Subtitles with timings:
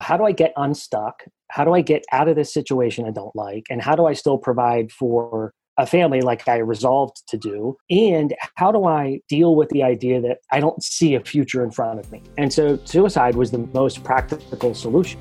[0.00, 1.24] how do I get unstuck?
[1.48, 3.64] How do I get out of this situation I don't like?
[3.70, 7.76] And how do I still provide for a family like I resolved to do?
[7.88, 11.70] And how do I deal with the idea that I don't see a future in
[11.70, 12.22] front of me?
[12.36, 15.18] And so suicide was the most practical solution.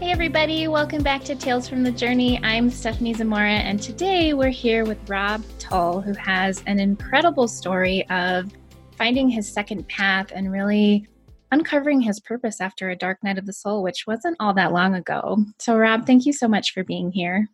[0.00, 2.40] Hey, everybody, welcome back to Tales from the Journey.
[2.42, 8.08] I'm Stephanie Zamora, and today we're here with Rob Tull, who has an incredible story
[8.08, 8.50] of
[8.96, 11.06] finding his second path and really
[11.50, 14.94] uncovering his purpose after a dark night of the soul, which wasn't all that long
[14.94, 15.44] ago.
[15.58, 17.48] So, Rob, thank you so much for being here.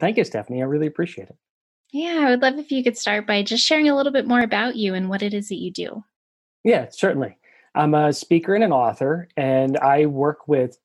[0.00, 0.62] Thank you, Stephanie.
[0.62, 1.36] I really appreciate it.
[1.92, 4.40] Yeah, I would love if you could start by just sharing a little bit more
[4.40, 6.02] about you and what it is that you do.
[6.64, 7.36] Yeah, certainly.
[7.74, 10.78] I'm a speaker and an author, and I work with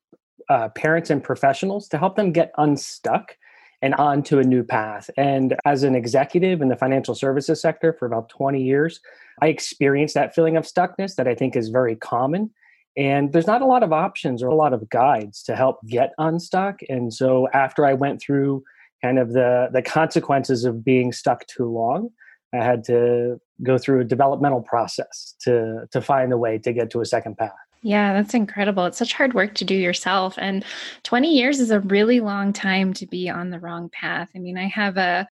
[0.49, 3.37] uh, parents and professionals to help them get unstuck
[3.81, 5.09] and onto a new path.
[5.17, 8.99] And as an executive in the financial services sector for about 20 years,
[9.41, 12.51] I experienced that feeling of stuckness that I think is very common.
[12.95, 16.13] And there's not a lot of options or a lot of guides to help get
[16.17, 16.79] unstuck.
[16.89, 18.63] And so after I went through
[19.03, 22.09] kind of the, the consequences of being stuck too long,
[22.53, 26.89] I had to go through a developmental process to, to find a way to get
[26.91, 27.51] to a second path.
[27.83, 28.85] Yeah, that's incredible.
[28.85, 30.33] It's such hard work to do yourself.
[30.37, 30.65] And
[31.03, 34.29] 20 years is a really long time to be on the wrong path.
[34.35, 35.27] I mean, I have a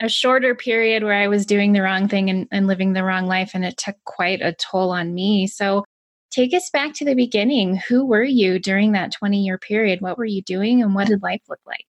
[0.00, 3.26] a shorter period where I was doing the wrong thing and, and living the wrong
[3.26, 5.46] life, and it took quite a toll on me.
[5.46, 5.84] So,
[6.30, 7.80] take us back to the beginning.
[7.88, 10.00] Who were you during that 20 year period?
[10.00, 11.86] What were you doing, and what did life look like?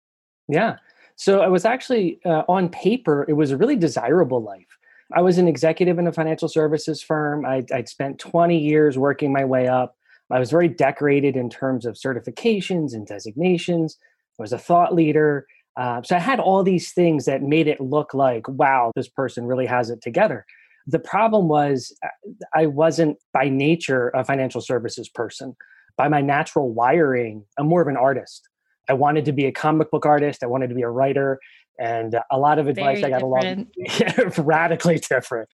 [0.49, 0.77] Yeah.
[1.17, 4.79] So, I was actually uh, on paper, it was a really desirable life.
[5.13, 7.45] I was an executive in a financial services firm.
[7.45, 9.97] I'd, I'd spent 20 years working my way up.
[10.31, 13.99] I was very decorated in terms of certifications and designations.
[14.39, 15.47] I was a thought leader.
[15.77, 19.47] Uh, so I had all these things that made it look like, wow, this person
[19.47, 20.45] really has it together.
[20.87, 22.09] The problem was, uh,
[22.55, 25.57] I wasn't by nature a financial services person.
[25.97, 28.49] By my natural wiring, I'm more of an artist.
[28.89, 31.39] I wanted to be a comic book artist, I wanted to be a writer.
[31.79, 33.69] And a lot of advice Very I got different.
[34.19, 35.49] along radically different.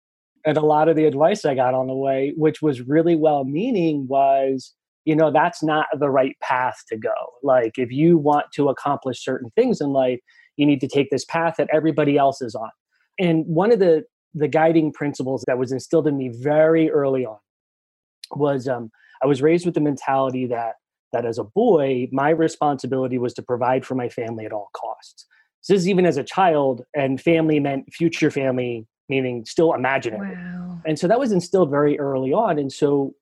[0.44, 3.44] And a lot of the advice I got on the way, which was really well
[3.44, 4.74] meaning, was
[5.06, 7.14] you know that's not the right path to go.
[7.42, 10.20] Like if you want to accomplish certain things in life
[10.56, 12.70] you need to take this path that everybody else is on.
[13.18, 17.38] And one of the the guiding principles that was instilled in me very early on
[18.32, 18.90] was um,
[19.22, 20.74] i was raised with the mentality that
[21.12, 25.26] that as a boy my responsibility was to provide for my family at all costs.
[25.62, 30.34] So this is even as a child and family meant future family meaning still imaginary.
[30.34, 30.80] Wow.
[30.84, 33.14] and so that was instilled very early on and so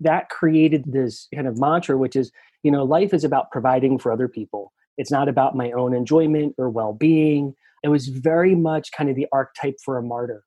[0.00, 2.30] that created this kind of mantra which is
[2.62, 4.72] you know life is about providing for other people.
[4.98, 7.54] It's not about my own enjoyment or well-being.
[7.82, 10.44] It was very much kind of the archetype for a martyr.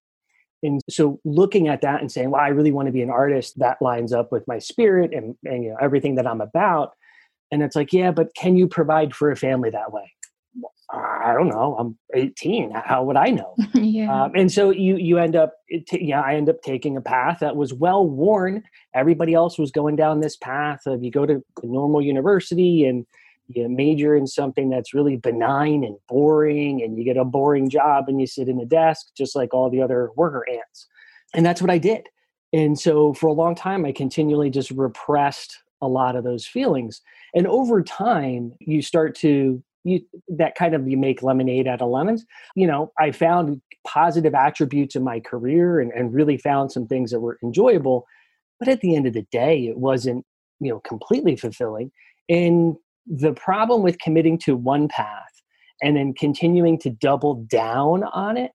[0.63, 3.59] And so looking at that and saying well i really want to be an artist
[3.59, 6.91] that lines up with my spirit and, and you know everything that i'm about.
[7.51, 10.11] And it's like yeah but can you provide for a family that way
[10.91, 11.75] I don't know.
[11.79, 12.71] I'm 18.
[12.71, 13.55] How would I know?
[13.73, 14.25] yeah.
[14.25, 15.53] Um, and so you you end up
[15.88, 18.63] t- yeah I end up taking a path that was well worn.
[18.93, 23.05] Everybody else was going down this path of you go to a normal university and
[23.47, 28.05] you major in something that's really benign and boring, and you get a boring job
[28.07, 30.87] and you sit in a desk just like all the other worker ants.
[31.33, 32.07] And that's what I did.
[32.53, 37.01] And so for a long time, I continually just repressed a lot of those feelings.
[37.33, 41.90] And over time, you start to you that kind of you make lemonade out of
[41.90, 42.25] lemons.
[42.56, 47.12] You know i found positive attributes in my career and, and really found some things
[47.12, 48.06] that were enjoyable
[48.59, 50.25] but at the end of the day it wasn't
[50.59, 51.91] you know completely fulfilling.
[52.29, 52.75] And
[53.06, 55.31] the problem with committing to one path
[55.81, 58.52] and then continuing to double down on it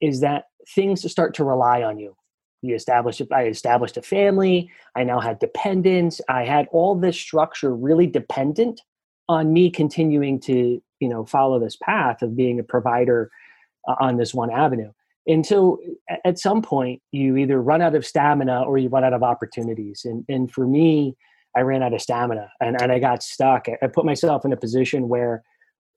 [0.00, 2.16] is that things start to rely on you.
[2.62, 7.76] You establish i established a family i now had dependents i had all this structure
[7.76, 8.80] really dependent
[9.28, 13.30] on me continuing to you know follow this path of being a provider
[13.88, 14.90] uh, on this one avenue.
[15.26, 15.78] And so
[16.24, 20.02] at some point you either run out of stamina or you run out of opportunities.
[20.04, 21.16] And and for me
[21.56, 23.68] i ran out of stamina and, and i got stuck.
[23.68, 25.42] I, I put myself in a position where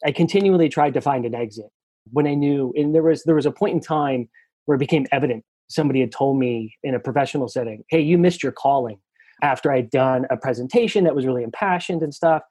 [0.06, 1.72] i continually tried to find an exit
[2.12, 4.30] when i knew and there was there was a point in time
[4.66, 5.44] where it became evident.
[5.70, 9.00] Somebody had told me in a professional setting hey you missed your calling
[9.42, 12.44] after i'd done a presentation that was really impassioned and stuff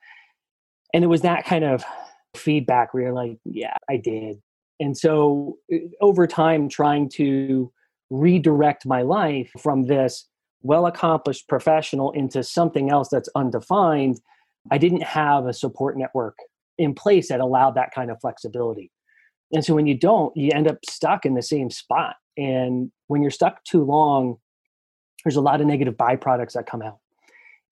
[0.94, 1.84] and it was that kind of
[2.36, 4.40] feedback where you're like yeah i did
[4.78, 7.72] and so uh, over time trying to
[8.10, 10.28] redirect my life from this
[10.62, 14.20] well accomplished professional into something else that's undefined
[14.70, 16.36] i didn't have a support network
[16.78, 18.90] in place that allowed that kind of flexibility
[19.52, 23.22] and so when you don't you end up stuck in the same spot and when
[23.22, 24.36] you're stuck too long
[25.26, 26.98] there's a lot of negative byproducts that come out.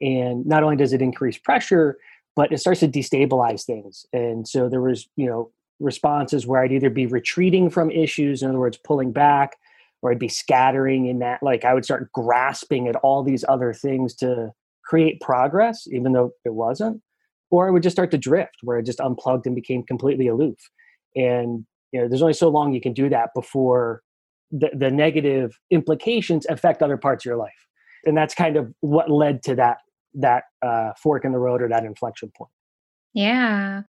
[0.00, 1.98] And not only does it increase pressure,
[2.36, 4.06] but it starts to destabilize things.
[4.12, 5.50] And so there was, you know,
[5.80, 9.56] responses where I'd either be retreating from issues, in other words, pulling back,
[10.02, 13.72] or I'd be scattering in that, like I would start grasping at all these other
[13.72, 14.52] things to
[14.84, 17.00] create progress, even though it wasn't.
[17.50, 20.58] Or I would just start to drift where I just unplugged and became completely aloof.
[21.16, 24.02] And you know, there's only so long you can do that before
[24.50, 27.52] the, the negative implications affect other parts of your life.
[28.04, 29.78] And that's kind of what led to that
[30.14, 32.50] that uh, fork in the road or that inflection point.
[33.12, 33.82] Yeah.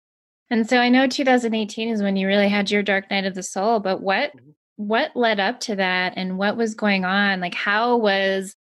[0.50, 3.44] And so I know 2018 is when you really had your dark night of the
[3.44, 4.52] soul, but what mm-hmm.
[4.76, 7.40] what led up to that and what was going on?
[7.40, 8.56] Like how was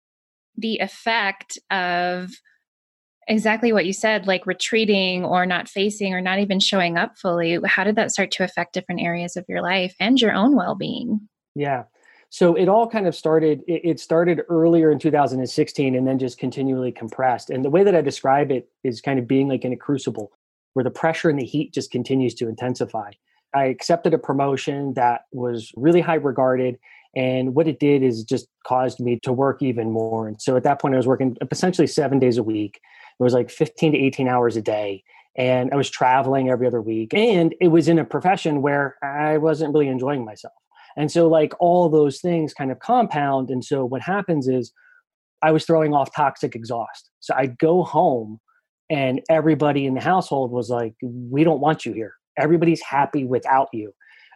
[0.56, 2.30] the effect of
[3.28, 7.58] exactly what you said like retreating or not facing or not even showing up fully
[7.64, 11.20] how did that start to affect different areas of your life and your own well-being
[11.54, 11.84] yeah
[12.30, 16.92] so it all kind of started it started earlier in 2016 and then just continually
[16.92, 17.50] compressed.
[17.50, 20.32] And the way that i describe it is kind of being like in a crucible
[20.74, 23.10] where the pressure and the heat just continues to intensify.
[23.52, 26.78] I accepted a promotion that was really high regarded
[27.16, 30.28] and what it did is just caused me to work even more.
[30.28, 32.80] And so at that point i was working essentially seven days a week.
[33.18, 35.02] It was like 15 to 18 hours a day
[35.36, 37.12] and i was traveling every other week.
[37.12, 40.54] And it was in a profession where i wasn't really enjoying myself
[40.96, 43.50] and so, like, all those things kind of compound.
[43.50, 44.72] And so, what happens is
[45.42, 47.10] I was throwing off toxic exhaust.
[47.20, 48.40] So, I'd go home,
[48.88, 52.14] and everybody in the household was like, We don't want you here.
[52.38, 53.92] Everybody's happy without you.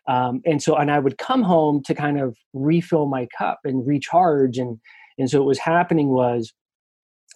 [0.07, 3.87] Um, and so, and I would come home to kind of refill my cup and
[3.87, 4.59] recharge.
[4.59, 4.79] And,
[5.19, 6.53] and so, what was happening was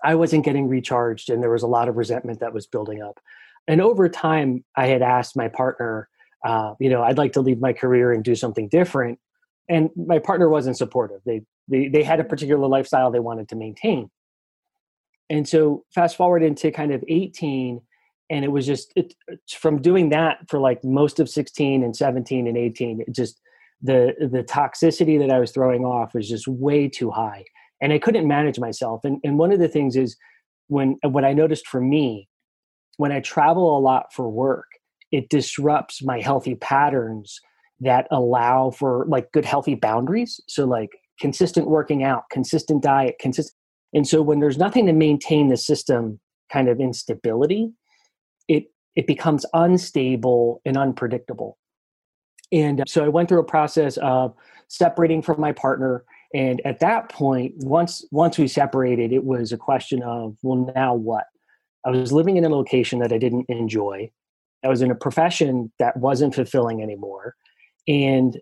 [0.05, 3.19] I wasn't getting recharged, and there was a lot of resentment that was building up.
[3.67, 6.09] And over time, I had asked my partner,
[6.45, 9.19] uh, you know, I'd like to leave my career and do something different.
[9.69, 11.21] And my partner wasn't supportive.
[11.27, 14.11] They, they, they had a particular lifestyle they wanted to maintain.
[15.31, 17.81] And so fast forward into kind of 18,
[18.31, 19.15] and it was just it,
[19.51, 23.41] from doing that for like most of 16 and 17 and 18, it just
[23.81, 27.45] the the toxicity that I was throwing off was just way too high.
[27.81, 29.05] And I couldn't manage myself.
[29.05, 30.17] And and one of the things is
[30.69, 32.29] when what I noticed for me,
[32.97, 34.67] when I travel a lot for work,
[35.13, 37.41] it disrupts my healthy patterns
[37.81, 40.41] that allow for like good healthy boundaries.
[40.49, 43.57] So like consistent working out consistent diet consistent
[43.93, 46.21] and so when there's nothing to maintain the system
[46.53, 47.71] kind of instability
[48.47, 48.65] it
[48.97, 51.59] it becomes unstable and unpredictable.
[52.53, 54.35] And uh, so i went through a process of
[54.69, 56.05] separating from my partner
[56.35, 60.95] and at that point once once we separated it was a question of well now
[60.95, 61.25] what?
[61.85, 64.11] I was living in a location that i didn't enjoy
[64.65, 67.35] I was in a profession that wasn't fulfilling anymore.
[67.87, 68.39] And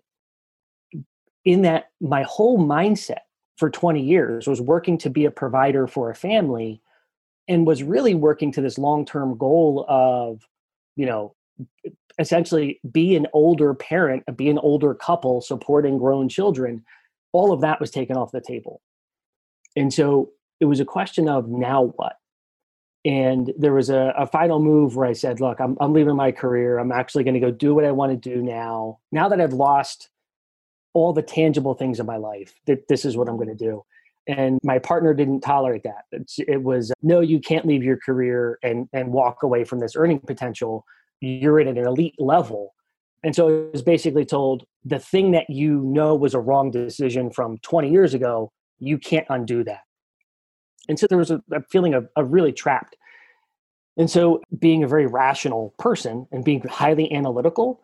[1.45, 3.21] in that, my whole mindset
[3.57, 6.81] for 20 years was working to be a provider for a family
[7.47, 10.41] and was really working to this long term goal of,
[10.95, 11.33] you know,
[12.19, 16.83] essentially be an older parent, be an older couple supporting grown children.
[17.31, 18.81] All of that was taken off the table.
[19.75, 22.17] And so it was a question of now what?
[23.07, 26.33] And there was a, a, final move where I said, "Look, I'm I'm leaving my
[26.33, 26.77] career.
[26.77, 28.99] I'm actually going to go do what I want to do now.
[29.13, 30.09] Now that I've lost
[30.93, 33.83] all the tangible things in my life, that this is what I'm going to do."
[34.27, 36.03] And my partner didn't tolerate that.
[36.11, 39.95] It's, it was no, you can't leave your career and and walk away from this
[39.95, 40.85] earning potential.
[41.21, 42.73] You're at an elite level.
[43.23, 47.31] And so I was basically told the thing that you know was a wrong decision
[47.31, 49.81] from 20 years ago, you can't undo that.
[50.87, 52.95] And so there was a, a feeling of, of really trapped.
[53.97, 57.81] And so, being a very rational person and being highly analytical,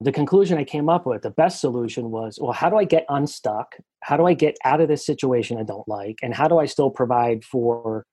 [0.00, 3.04] the conclusion I came up with, the best solution was well, how do I get
[3.08, 3.76] unstuck?
[4.02, 6.16] How do I get out of this situation I don't like?
[6.22, 8.06] And how do I still provide for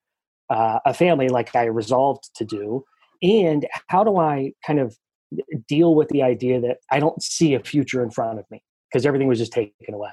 [0.49, 2.83] uh, a family like I resolved to do?
[3.21, 4.97] And how do I kind of
[5.67, 9.05] deal with the idea that I don't see a future in front of me because
[9.05, 10.11] everything was just taken away?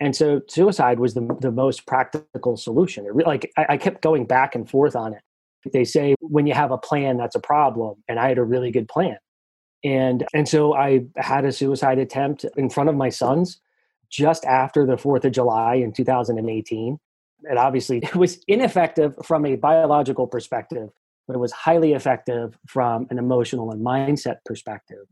[0.00, 4.26] and so suicide was the, the most practical solution it, like I, I kept going
[4.26, 5.22] back and forth on it
[5.72, 8.70] they say when you have a plan that's a problem and i had a really
[8.70, 9.16] good plan
[9.82, 13.60] and and so i had a suicide attempt in front of my sons
[14.10, 16.98] just after the 4th of july in 2018
[17.48, 20.90] and obviously it was ineffective from a biological perspective
[21.26, 25.06] but it was highly effective from an emotional and mindset perspective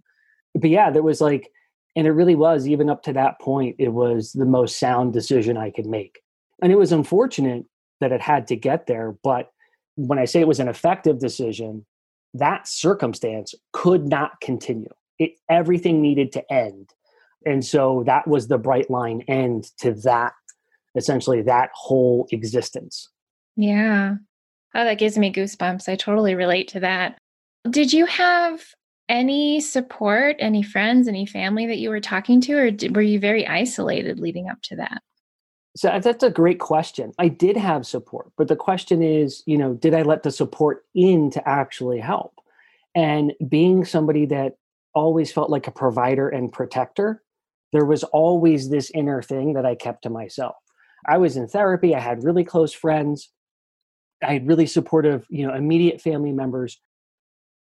[0.54, 1.50] but yeah there was like
[1.94, 5.56] and it really was, even up to that point, it was the most sound decision
[5.56, 6.21] I could make.
[6.62, 7.64] And it was unfortunate
[8.00, 9.14] that it had to get there.
[9.23, 9.51] But
[9.96, 11.84] when I say it was an effective decision,
[12.34, 14.88] that circumstance could not continue.
[15.18, 16.90] It, everything needed to end.
[17.44, 20.32] And so that was the bright line end to that
[20.94, 23.08] essentially that whole existence.
[23.56, 24.16] Yeah.
[24.75, 25.88] Oh, that gives me goosebumps.
[25.88, 27.18] I totally relate to that.
[27.68, 28.62] Did you have
[29.08, 33.18] any support, any friends, any family that you were talking to, or did, were you
[33.18, 35.02] very isolated leading up to that?
[35.75, 37.12] So uh, that's a great question.
[37.19, 40.85] I did have support, but the question is, you know, did I let the support
[40.95, 42.35] in to actually help?
[42.95, 44.57] And being somebody that
[44.95, 47.23] always felt like a provider and protector,
[47.73, 50.57] there was always this inner thing that I kept to myself.
[51.09, 53.31] I was in therapy, I had really close friends,
[54.23, 56.81] I had really supportive, you know, immediate family members.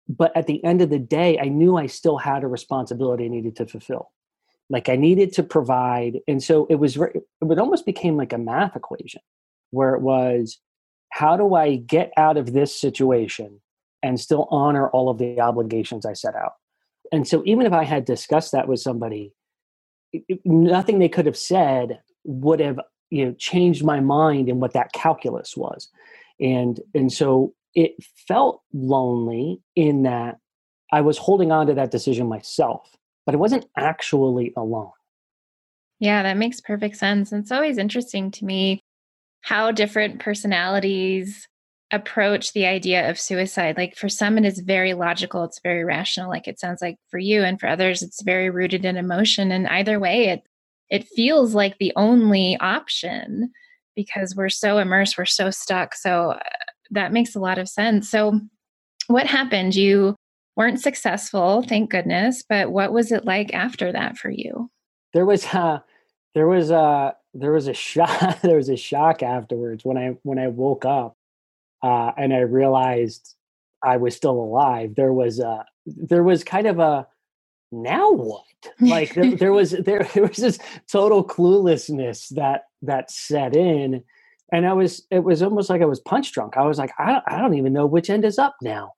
[0.09, 3.29] But at the end of the day, I knew I still had a responsibility I
[3.29, 4.11] needed to fulfill
[4.71, 8.77] like i needed to provide and so it was it almost became like a math
[8.77, 9.21] equation
[9.71, 10.59] where it was
[11.11, 13.61] how do i get out of this situation
[14.03, 16.53] and still honor all of the obligations i set out?
[17.13, 19.33] And so even if i had discussed that with somebody
[20.45, 22.81] nothing they could have said would have
[23.11, 25.89] you know changed my mind in what that calculus was.
[26.41, 27.93] And and so it
[28.27, 30.39] felt lonely in that
[30.93, 32.97] i was holding on to that decision myself
[33.27, 34.93] but I wasn't actually alone.
[35.99, 37.33] Yeah, that makes perfect sense.
[37.33, 38.81] It's always interesting to me
[39.43, 41.47] how different personalities
[41.93, 43.77] approach the idea of suicide.
[43.77, 47.19] Like for some, it is very logical, it's very rational, like it sounds like for
[47.19, 49.53] you, and for others, it's very rooted in emotion.
[49.53, 50.43] And either way, it
[50.89, 53.51] it feels like the only option
[53.97, 55.95] because we're so immersed, we're so stuck.
[55.95, 56.39] So uh,
[56.91, 58.09] that makes a lot of sense.
[58.11, 58.41] So,
[59.09, 59.75] what happened?
[59.75, 60.17] You
[60.57, 62.43] weren't successful, thank goodness.
[62.49, 64.71] But what was it like after that for you?
[65.13, 65.81] There was uh
[66.35, 70.39] there was a there was a shock there was a shock afterwards when I when
[70.39, 71.17] I woke up
[71.83, 73.35] uh, and I realized
[73.83, 74.95] I was still alive.
[74.97, 77.07] There was a there was kind of a
[77.71, 78.45] now what?
[78.81, 80.59] Like there, there was there, there was this
[80.91, 84.03] total cluelessness that that set in,
[84.53, 86.57] and I was it was almost like I was punch drunk.
[86.57, 88.93] I was like I don't, I don't even know which end is up now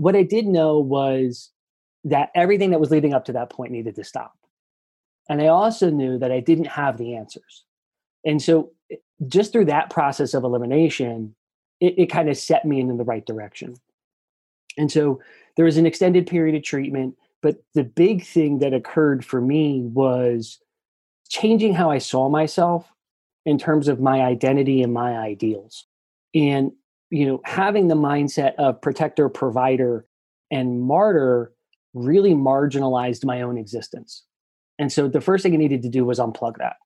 [0.00, 1.50] what I did know was
[2.04, 4.34] that everything that was leading up to that point needed to stop.
[5.28, 7.64] And I also knew that I didn't have the answers.
[8.24, 8.96] And so, eh,
[9.28, 11.34] just through that process of elimination,
[11.80, 13.74] it, it kind of set me in the right direction.
[14.78, 15.20] And so,
[15.56, 17.16] there was an extended period of treatment.
[17.42, 20.58] But the big thing that occurred for me was
[21.28, 22.90] changing how I saw myself
[23.44, 25.86] in terms of my identity and my ideals.
[26.34, 26.72] And
[27.10, 30.06] you know having the mindset of protector provider
[30.50, 31.52] and martyr
[31.94, 34.24] really marginalized my own existence.
[34.78, 36.76] And so the first thing i needed to do was unplug that.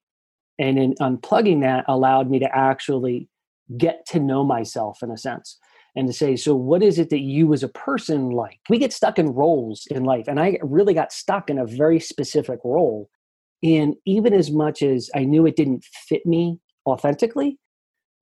[0.59, 3.29] And in unplugging that allowed me to actually
[3.77, 5.59] get to know myself in a sense
[5.97, 8.59] and to say so what is it that you as a person like?
[8.69, 11.99] We get stuck in roles in life and i really got stuck in a very
[12.01, 13.09] specific role
[13.63, 17.59] and even as much as i knew it didn't fit me authentically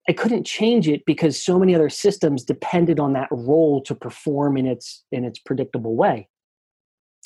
[0.08, 4.58] I couldn't change it because so many other systems depended on that role to perform
[4.58, 6.30] in its in its predictable way.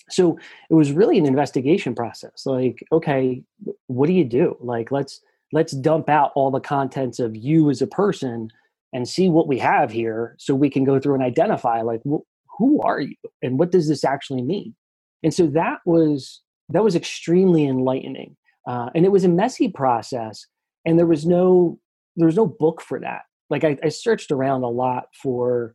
[0.09, 2.45] So it was really an investigation process.
[2.45, 3.43] Like, okay,
[3.87, 4.57] what do you do?
[4.61, 5.21] Like, let's
[5.51, 8.49] let's dump out all the contents of you as a person
[8.93, 12.25] and see what we have here, so we can go through and identify like wh-
[12.57, 14.73] who are you and what does this actually mean.
[15.21, 20.45] And so that was that was extremely enlightening, uh, and it was a messy process,
[20.85, 21.77] and there was no
[22.15, 23.23] there's no book for that.
[23.49, 25.73] Like I, I searched around a lot for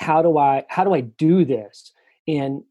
[0.00, 1.92] how do I how do I do this?
[2.26, 2.62] And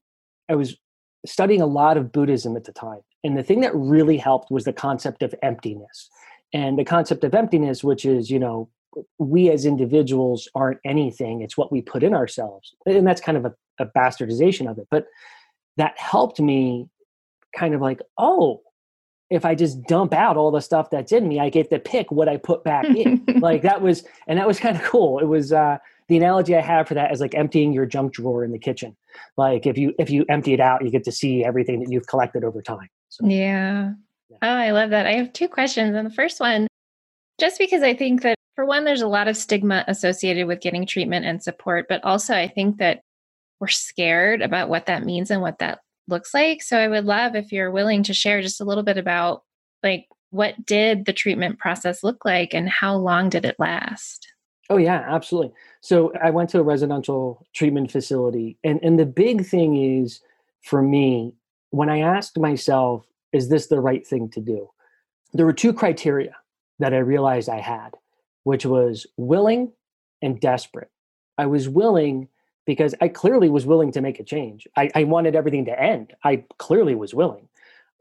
[0.49, 0.77] I was
[1.25, 3.01] studying a lot of Buddhism at the time.
[3.23, 6.09] And the thing that really helped was the concept of emptiness.
[6.53, 8.69] And the concept of emptiness, which is, you know,
[9.19, 12.75] we as individuals aren't anything, it's what we put in ourselves.
[12.85, 14.87] And that's kind of a, a bastardization of it.
[14.91, 15.05] But
[15.77, 16.89] that helped me
[17.55, 18.61] kind of like, oh,
[19.31, 22.11] if I just dump out all the stuff that's in me, I get to pick
[22.11, 23.23] what I put back in.
[23.39, 25.19] like that was, and that was kind of cool.
[25.19, 25.77] It was uh,
[26.09, 28.95] the analogy I have for that is like emptying your junk drawer in the kitchen.
[29.37, 32.07] Like if you if you empty it out, you get to see everything that you've
[32.07, 32.89] collected over time.
[33.07, 33.93] So, yeah.
[34.29, 34.37] yeah.
[34.41, 35.07] Oh, I love that.
[35.07, 36.67] I have two questions, and the first one,
[37.39, 40.85] just because I think that for one, there's a lot of stigma associated with getting
[40.85, 43.01] treatment and support, but also I think that
[43.61, 45.79] we're scared about what that means and what that
[46.11, 46.61] looks like.
[46.61, 49.43] So I would love if you're willing to share just a little bit about
[49.83, 54.27] like what did the treatment process look like and how long did it last?
[54.69, 55.51] Oh yeah, absolutely.
[55.81, 60.21] So I went to a residential treatment facility and and the big thing is
[60.61, 61.35] for me
[61.71, 64.69] when I asked myself is this the right thing to do?
[65.33, 66.35] There were two criteria
[66.79, 67.91] that I realized I had,
[68.43, 69.71] which was willing
[70.21, 70.89] and desperate.
[71.37, 72.27] I was willing
[72.71, 74.65] because I clearly was willing to make a change.
[74.77, 76.13] I, I wanted everything to end.
[76.23, 77.49] I clearly was willing.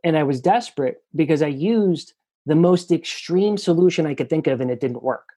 [0.04, 2.12] And I was desperate because I used
[2.46, 5.30] the most extreme solution I could think of and it didn't work.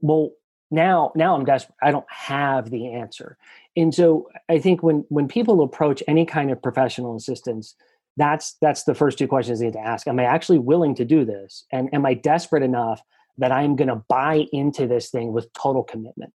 [0.00, 0.32] Well,
[0.72, 1.76] now now I'm desperate.
[1.80, 3.38] I don't have the answer.
[3.76, 7.76] And so I think when when people approach any kind of professional assistance,
[8.16, 10.08] that's that's the first two questions they need to ask.
[10.08, 11.64] Am I actually willing to do this?
[11.70, 13.00] And am I desperate enough
[13.38, 16.32] that I'm going to buy into this thing with total commitment?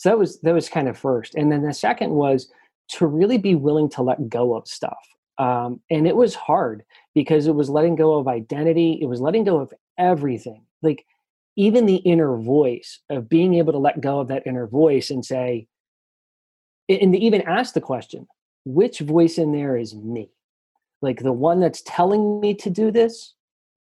[0.00, 1.34] So that was that was kind of first.
[1.34, 2.50] And then the second was
[2.92, 4.96] to really be willing to let go of stuff.
[5.36, 9.44] Um, and it was hard because it was letting go of identity, it was letting
[9.44, 10.64] go of everything.
[10.80, 11.04] Like
[11.54, 15.22] even the inner voice of being able to let go of that inner voice and
[15.22, 15.66] say,
[16.88, 18.26] and even ask the question,
[18.64, 20.30] which voice in there is me?
[21.02, 23.34] Like the one that's telling me to do this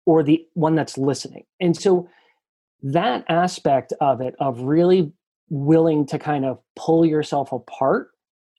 [0.05, 1.45] or the one that's listening?
[1.59, 2.07] And so
[2.83, 5.11] that aspect of it, of really
[5.49, 8.09] willing to kind of pull yourself apart,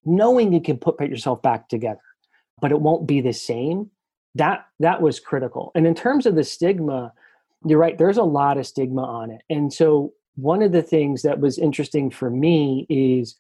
[0.05, 2.01] knowing you can put yourself back together,
[2.61, 3.91] but it won't be the same.
[4.35, 5.73] That that was critical.
[5.75, 7.13] And in terms of the stigma,
[7.65, 9.43] you're right, there's a lot of stigma on it.
[9.49, 13.37] And so one of the things that was interesting for me is,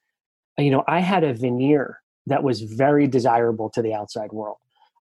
[0.58, 4.56] you know, I had a veneer that was very desirable to the outside world.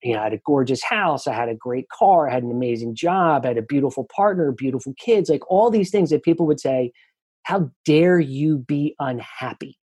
[0.03, 2.51] You know, I had a gorgeous house, I had a great car, I had an
[2.51, 6.47] amazing job, I had a beautiful partner, beautiful kids, like all these things that people
[6.47, 6.93] would say,
[7.45, 9.79] How dare you be unhappy?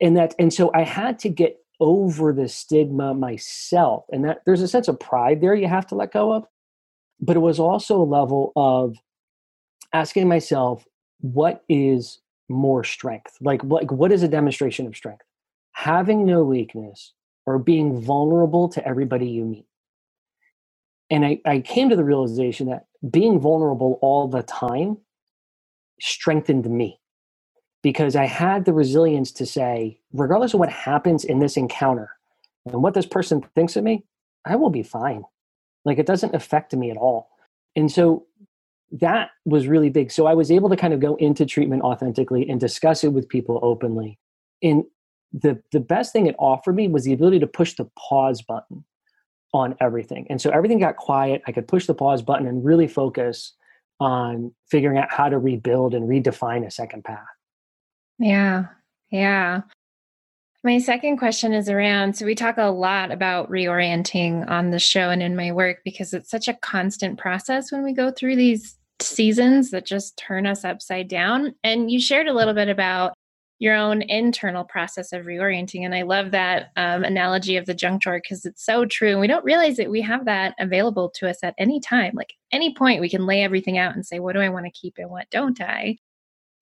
[0.00, 4.04] And that, and so I had to get over the stigma myself.
[4.10, 6.44] And that there's a sense of pride there you have to let go of
[7.20, 8.96] but it was also a level of
[9.92, 10.86] asking myself
[11.20, 15.24] what is more strength like like what is a demonstration of strength
[15.72, 17.12] having no weakness
[17.46, 19.66] or being vulnerable to everybody you meet
[21.10, 24.98] and I, I came to the realization that being vulnerable all the time
[26.00, 27.00] strengthened me
[27.82, 32.10] because i had the resilience to say regardless of what happens in this encounter
[32.66, 34.04] and what this person thinks of me
[34.44, 35.24] i will be fine
[35.86, 37.30] like it doesn't affect me at all.
[37.76, 38.26] And so
[38.90, 40.10] that was really big.
[40.10, 43.28] So I was able to kind of go into treatment authentically and discuss it with
[43.28, 44.18] people openly.
[44.62, 44.84] And
[45.32, 48.84] the the best thing it offered me was the ability to push the pause button
[49.54, 50.26] on everything.
[50.28, 51.42] And so everything got quiet.
[51.46, 53.52] I could push the pause button and really focus
[54.00, 57.24] on figuring out how to rebuild and redefine a second path.
[58.18, 58.66] Yeah.
[59.10, 59.62] Yeah.
[60.64, 65.10] My second question is around so we talk a lot about reorienting on the show
[65.10, 68.76] and in my work because it's such a constant process when we go through these
[69.00, 71.54] seasons that just turn us upside down.
[71.62, 73.14] And you shared a little bit about
[73.58, 75.84] your own internal process of reorienting.
[75.84, 79.12] And I love that um, analogy of the junk drawer because it's so true.
[79.12, 82.12] And we don't realize that we have that available to us at any time.
[82.14, 84.72] Like any point, we can lay everything out and say, what do I want to
[84.72, 85.96] keep and what don't I?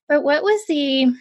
[0.09, 1.13] But what was the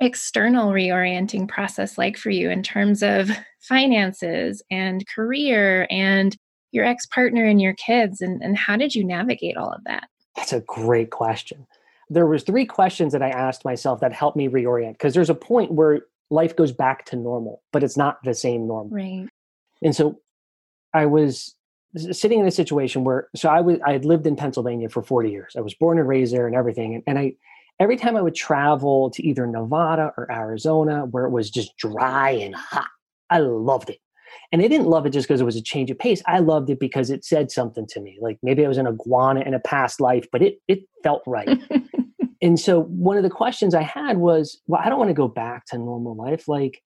[0.00, 6.36] external reorienting process like for you in terms of finances and career and
[6.70, 10.08] your ex partner and your kids and, and how did you navigate all of that
[10.34, 11.66] that's a great question
[12.12, 15.34] there was three questions that i asked myself that helped me reorient because there's a
[15.34, 19.28] point where life goes back to normal but it's not the same normal right
[19.82, 20.18] and so
[20.94, 21.54] i was
[22.10, 25.30] sitting in a situation where so i was i had lived in pennsylvania for 40
[25.30, 27.32] years i was born and raised there and everything and, and i
[27.82, 32.30] every time I would travel to either Nevada or Arizona where it was just dry
[32.30, 32.86] and hot,
[33.28, 33.98] I loved it.
[34.52, 36.22] And I didn't love it just because it was a change of pace.
[36.26, 38.18] I loved it because it said something to me.
[38.20, 41.58] Like maybe I was an iguana in a past life, but it it felt right.
[42.42, 45.28] and so one of the questions I had was, well, I don't want to go
[45.28, 46.48] back to normal life.
[46.48, 46.82] Like,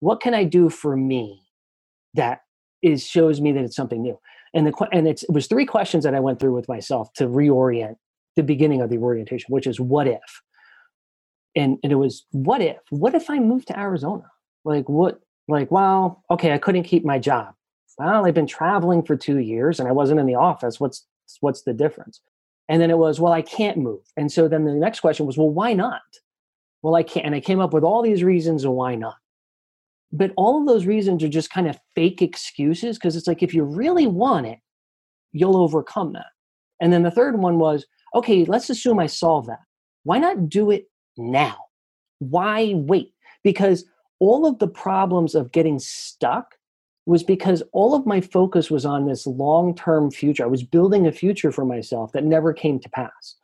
[0.00, 1.40] what can I do for me
[2.14, 2.42] that
[2.82, 4.18] is shows me that it's something new?
[4.54, 7.96] And the and it was three questions that I went through with myself to reorient
[8.36, 10.42] the beginning of the orientation, which is what if?
[11.56, 12.78] And and it was what if?
[12.90, 14.30] What if I moved to Arizona?
[14.64, 17.54] Like what like, well, okay, I couldn't keep my job.
[17.98, 20.78] Well, I've been traveling for two years and I wasn't in the office.
[20.78, 21.06] What's
[21.40, 22.20] what's the difference?
[22.68, 24.00] And then it was, well, I can't move.
[24.16, 26.02] And so then the next question was, well, why not?
[26.82, 27.26] Well, I can't.
[27.26, 29.16] And I came up with all these reasons why not.
[30.12, 33.54] But all of those reasons are just kind of fake excuses because it's like if
[33.54, 34.58] you really want it,
[35.32, 36.26] you'll overcome that.
[36.80, 39.60] And then the third one was, okay, let's assume I solve that.
[40.04, 41.56] Why not do it now?
[42.18, 43.12] Why wait?
[43.42, 43.84] Because
[44.18, 46.56] all of the problems of getting stuck
[47.06, 50.44] was because all of my focus was on this long term future.
[50.44, 53.36] I was building a future for myself that never came to pass.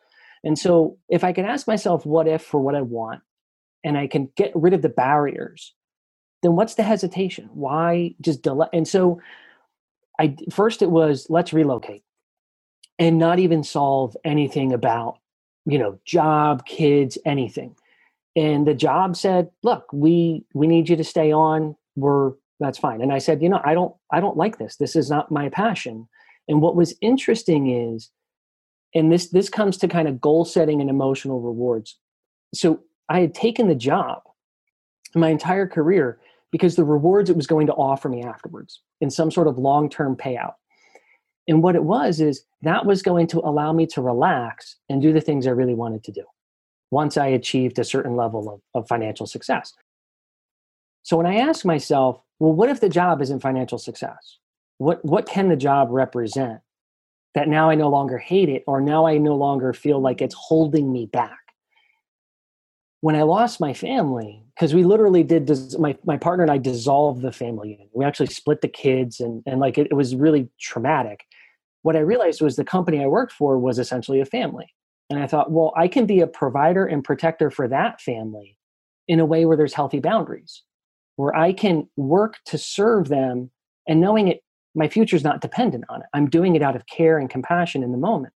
[0.44, 3.22] And so, if I can ask myself, what if for what I want,
[3.82, 5.74] and I can get rid of the barriers,
[6.42, 7.50] then what's the hesitation?
[7.52, 8.68] Why just delay?
[8.72, 9.20] And so,
[10.18, 12.02] I first it was let's relocate
[12.98, 15.18] and not even solve anything about
[15.64, 17.76] you know job kids anything
[18.36, 23.00] and the job said look we we need you to stay on we're that's fine
[23.00, 25.48] and i said you know i don't i don't like this this is not my
[25.48, 26.08] passion
[26.48, 28.10] And what was interesting is,
[28.94, 31.98] and this this comes to kind of goal setting and emotional rewards.
[32.54, 34.22] So I had taken the job
[35.14, 36.18] my entire career
[36.50, 40.16] because the rewards it was going to offer me afterwards in some sort of long-term
[40.16, 40.54] payout.
[41.46, 45.12] And what it was is that was going to allow me to relax and do
[45.12, 46.24] the things I really wanted to do
[46.90, 49.74] once I achieved a certain level of, of financial success.
[51.02, 54.38] So when I ask myself, well, what if the job isn't financial success?
[54.78, 56.60] What, what can the job represent
[57.34, 60.34] that now I no longer hate it or now I no longer feel like it's
[60.34, 61.38] holding me back?
[63.00, 65.48] When I lost my family, because we literally did,
[65.78, 67.88] my, my partner and I dissolved the family unit.
[67.92, 71.24] We actually split the kids and, and like it, it was really traumatic.
[71.82, 74.74] What I realized was the company I worked for was essentially a family.
[75.10, 78.58] And I thought, well, I can be a provider and protector for that family
[79.06, 80.62] in a way where there's healthy boundaries
[81.18, 83.50] where I can work to serve them
[83.88, 84.40] and knowing it,
[84.76, 86.06] my future is not dependent on it.
[86.14, 88.32] I'm doing it out of care and compassion in the moment.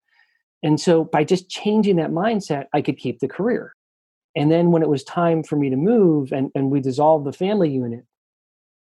[0.63, 3.75] And so by just changing that mindset, I could keep the career.
[4.35, 7.33] And then when it was time for me to move and, and we dissolved the
[7.33, 8.03] family unit,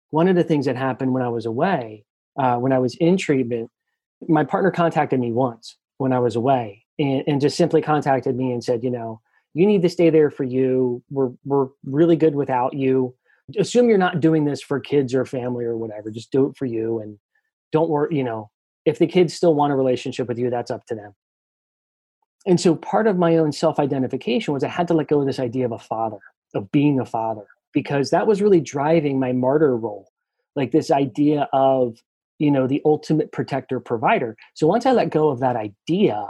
[0.09, 2.03] one of the things that happened when I was away,
[2.37, 3.71] uh, when I was in treatment,
[4.27, 8.51] my partner contacted me once when I was away and, and just simply contacted me
[8.51, 9.21] and said, you know,
[9.53, 11.01] you need to stay there for you.
[11.09, 13.15] We're, we're really good without you
[13.57, 16.65] assume you're not doing this for kids or family or whatever just do it for
[16.65, 17.19] you and
[17.71, 18.49] don't worry you know
[18.85, 21.13] if the kids still want a relationship with you that's up to them.
[22.45, 25.39] And so part of my own self-identification was i had to let go of this
[25.39, 26.19] idea of a father
[26.53, 30.09] of being a father because that was really driving my martyr role.
[30.55, 31.97] Like this idea of
[32.37, 34.37] you know the ultimate protector provider.
[34.53, 36.27] So once i let go of that idea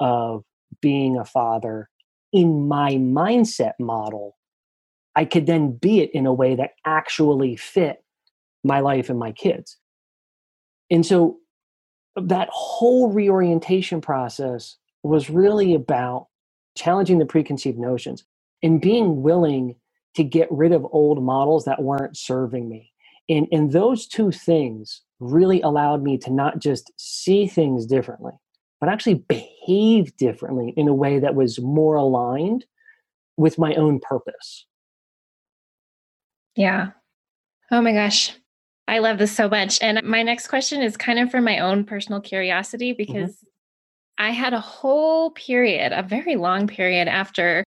[0.00, 0.44] of
[0.80, 1.88] being a father
[2.32, 4.36] in my mindset model
[5.16, 8.04] I could then be it in a way that actually fit
[8.62, 9.78] my life and my kids.
[10.90, 11.38] And so
[12.16, 16.28] that whole reorientation process was really about
[16.76, 18.24] challenging the preconceived notions
[18.62, 19.76] and being willing
[20.14, 22.92] to get rid of old models that weren't serving me.
[23.28, 28.32] And, and those two things really allowed me to not just see things differently,
[28.80, 32.66] but actually behave differently in a way that was more aligned
[33.36, 34.66] with my own purpose.
[36.56, 36.90] Yeah.
[37.70, 38.32] Oh my gosh.
[38.88, 39.78] I love this so much.
[39.82, 42.96] And my next question is kind of for my own personal curiosity mm-hmm.
[42.96, 43.46] because mm-hmm.
[44.18, 47.64] I had a whole period, a very long period after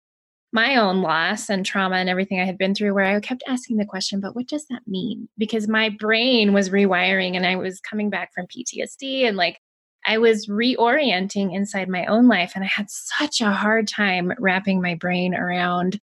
[0.52, 3.78] my own loss and trauma and everything I had been through where I kept asking
[3.78, 5.30] the question, but what does that mean?
[5.38, 9.60] Because my brain was rewiring and I was coming back from PTSD and like
[10.08, 12.54] I was reorienting inside my own life.
[12.56, 16.00] And I had such a hard time wrapping my brain around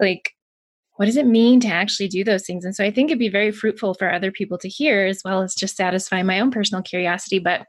[0.00, 0.33] like
[0.96, 2.64] what does it mean to actually do those things?
[2.64, 5.42] And so I think it'd be very fruitful for other people to hear as well
[5.42, 7.38] as just satisfy my own personal curiosity.
[7.38, 7.66] But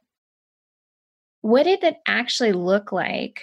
[1.41, 3.41] what did that actually look like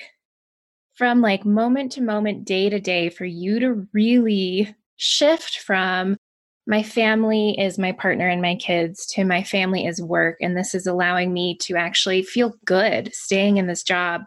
[0.95, 6.17] from like moment to moment, day to day for you to really shift from
[6.67, 10.37] my family is my partner and my kids to my family is work.
[10.41, 14.23] And this is allowing me to actually feel good staying in this job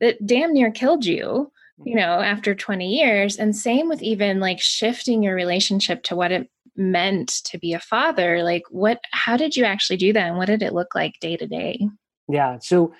[0.00, 1.50] that damn near killed you
[1.84, 3.36] you know, after 20 years.
[3.36, 7.80] And same with even like shifting your relationship to what it meant to be a
[7.80, 8.42] father.
[8.42, 10.28] Like, what, how did you actually do that?
[10.28, 11.88] And what did it look like day to day?
[12.28, 12.58] Yeah.
[12.60, 12.94] So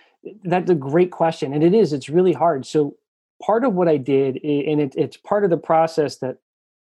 [0.44, 1.52] that's a great question.
[1.52, 2.66] And it is, it's really hard.
[2.66, 2.96] So
[3.42, 6.38] part of what I did, and it, it's part of the process that,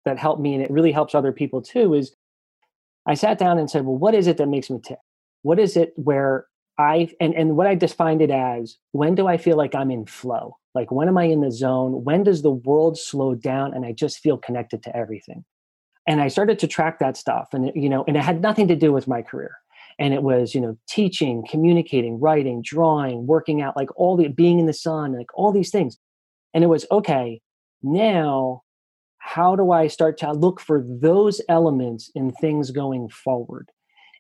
[0.06, 2.16] that helped me and it really helps other people too, is
[3.06, 5.00] I sat down and said, well, what is it that makes me tick?
[5.42, 6.46] What is it where
[6.78, 10.06] I, and, and what I defined it as, when do I feel like I'm in
[10.06, 10.59] flow?
[10.76, 12.04] Like, when am I in the zone?
[12.04, 15.44] When does the world slow down and I just feel connected to everything?
[16.08, 17.50] And I started to track that stuff.
[17.54, 19.56] And, you know, and it had nothing to do with my career.
[20.00, 24.60] And it was, you know, teaching, communicating, writing, drawing, working out, like all the being
[24.60, 25.98] in the sun, like all these things.
[26.54, 27.42] And it was, okay,
[27.84, 28.62] now
[29.18, 33.70] how do I start to look for those elements in things going forward?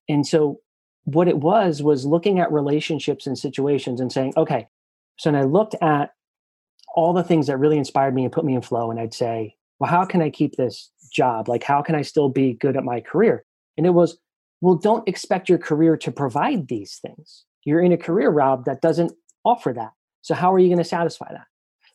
[0.07, 0.59] And so
[1.05, 4.67] what it was was looking at relationships and situations and saying, okay,
[5.17, 6.11] so then I looked at
[6.95, 8.91] all the things that really inspired me and put me in flow.
[8.91, 11.47] And I'd say, well, how can I keep this job?
[11.47, 13.45] Like, how can I still be good at my career?
[13.77, 14.17] And it was,
[14.61, 17.45] well, don't expect your career to provide these things.
[17.63, 19.13] You're in a career, Rob, that doesn't
[19.45, 19.91] offer that.
[20.21, 21.47] So how are you going to satisfy that?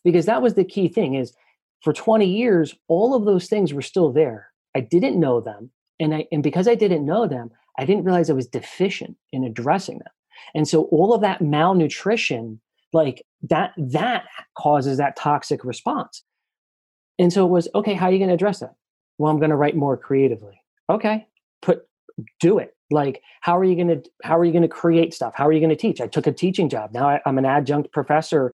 [0.02, 1.34] Because that was the key thing is
[1.82, 4.48] for 20 years, all of those things were still there.
[4.74, 5.70] I didn't know them.
[6.00, 9.44] And I and because I didn't know them, I didn't realize I was deficient in
[9.44, 10.12] addressing them.
[10.54, 12.60] And so all of that malnutrition
[12.94, 14.24] like that that
[14.56, 16.22] causes that toxic response.
[17.18, 18.74] And so it was okay how are you going to address that?
[19.18, 20.60] Well i'm going to write more creatively.
[20.88, 21.26] Okay
[21.64, 21.86] put
[22.40, 22.74] do it.
[22.90, 25.32] Like how are you going to how are you going to create stuff?
[25.34, 26.00] How are you going to teach?
[26.00, 26.92] I took a teaching job.
[26.92, 28.52] Now I, i'm an adjunct professor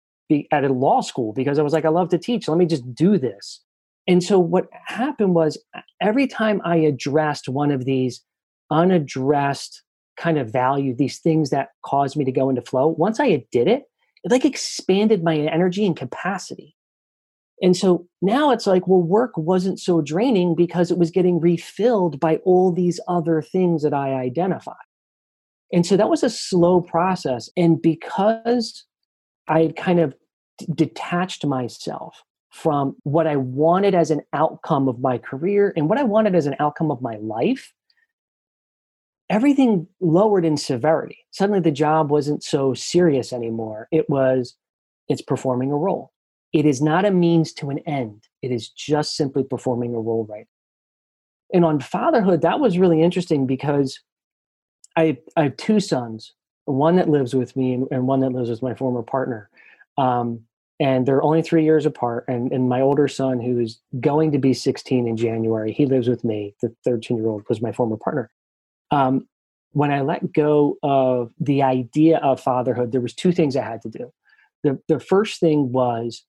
[0.52, 2.48] at a law school because i was like i love to teach.
[2.48, 3.60] Let me just do this.
[4.06, 5.62] And so what happened was
[6.00, 8.22] every time i addressed one of these
[8.70, 9.82] unaddressed
[10.16, 13.66] kind of value these things that caused me to go into flow once i did
[13.66, 13.84] it
[14.24, 16.76] it like expanded my energy and capacity
[17.62, 22.18] and so now it's like, well, work wasn't so draining because it was getting refilled
[22.18, 24.72] by all these other things that I identify.
[25.72, 27.50] And so that was a slow process.
[27.56, 28.84] And because
[29.46, 30.14] I had kind of
[30.74, 36.02] detached myself from what I wanted as an outcome of my career and what I
[36.02, 37.72] wanted as an outcome of my life,
[39.30, 41.18] everything lowered in severity.
[41.30, 43.88] Suddenly the job wasn't so serious anymore.
[43.90, 44.56] It was,
[45.08, 46.12] it's performing a role
[46.52, 48.24] it is not a means to an end.
[48.42, 50.46] It is just simply performing a role right.
[51.52, 54.00] And on fatherhood, that was really interesting because
[54.96, 56.32] I, I have two sons,
[56.64, 59.48] one that lives with me and, one that lives with my former partner.
[59.96, 60.40] Um,
[60.78, 62.24] and they're only three years apart.
[62.26, 66.08] And, and my older son, who is going to be 16 in January, he lives
[66.08, 66.54] with me.
[66.62, 68.30] The 13 year old was my former partner.
[68.90, 69.28] Um,
[69.72, 73.82] when I let go of the idea of fatherhood, there was two things I had
[73.82, 74.12] to do.
[74.64, 76.24] The, the first thing was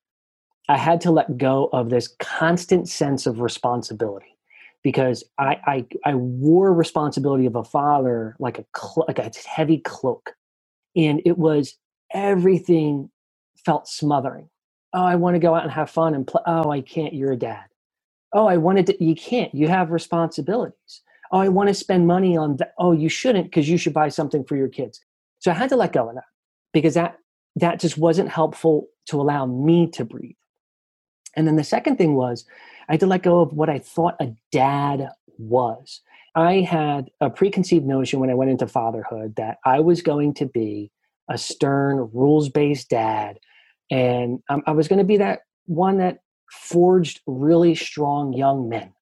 [0.68, 4.38] I had to let go of this constant sense of responsibility
[4.84, 9.78] because I, I, I wore responsibility of a father like a clo- like a heavy
[9.80, 10.32] cloak,
[10.96, 11.76] and it was
[12.14, 13.12] everything
[13.66, 14.50] felt smothering.
[14.94, 16.42] Oh, I want to go out and have fun and play.
[16.48, 17.14] Oh, I can't.
[17.14, 17.66] You're a dad.
[18.34, 19.04] Oh, I wanted to.
[19.04, 19.54] You can't.
[19.56, 21.02] You have responsibilities.
[21.32, 22.74] Oh, I want to spend money on that.
[22.78, 25.00] Oh, you shouldn't because you should buy something for your kids.
[25.40, 26.26] So I had to let go of that
[26.74, 27.18] because that
[27.58, 30.36] that just wasn't helpful to allow me to breathe.
[31.36, 32.46] And then the second thing was
[32.88, 36.02] I had to let go of what I thought a dad was.
[36.36, 40.46] I had a preconceived notion when I went into fatherhood that I was going to
[40.46, 40.92] be
[41.30, 43.38] a stern, rules based dad.
[43.90, 48.94] And um, I was going to be that one that forged really strong young men.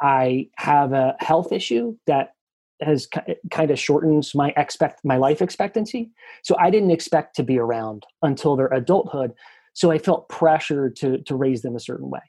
[0.00, 2.34] I have a health issue that
[2.80, 3.08] has
[3.50, 6.10] kind of shortens my expect my life expectancy.
[6.42, 9.34] So I didn't expect to be around until their adulthood.
[9.74, 12.20] So I felt pressure to, to raise them a certain way.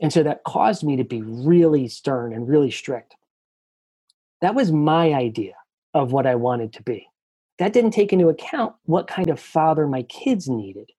[0.00, 3.14] And so that caused me to be really stern and really strict.
[4.40, 5.54] That was my idea
[5.94, 7.06] of what I wanted to be.
[7.58, 10.90] That didn't take into account what kind of father my kids needed.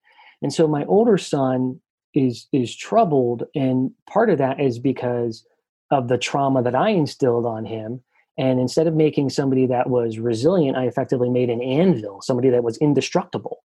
[0.42, 1.80] And so my older son
[2.14, 5.46] is is troubled and part of that is because
[5.92, 8.02] of the trauma that I instilled on him
[8.38, 12.64] and instead of making somebody that was resilient, I effectively made an anvil, somebody that
[12.64, 13.64] was indestructible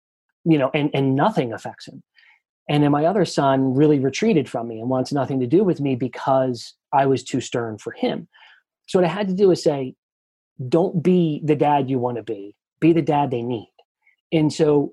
[0.48, 2.02] you know, and, and nothing affects him.
[2.68, 5.80] And then my other son really retreated from me and wants nothing to do with
[5.80, 8.28] me because I was too stern for him.
[8.86, 9.94] So what I had to do is say,
[10.68, 13.72] don't be the dad you want to be, be the dad they need.
[14.32, 14.92] And so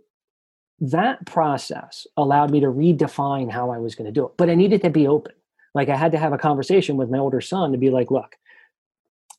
[0.79, 4.33] that process allowed me to redefine how I was going to do it.
[4.37, 5.33] But I needed to be open.
[5.73, 8.35] Like I had to have a conversation with my older son to be like, look,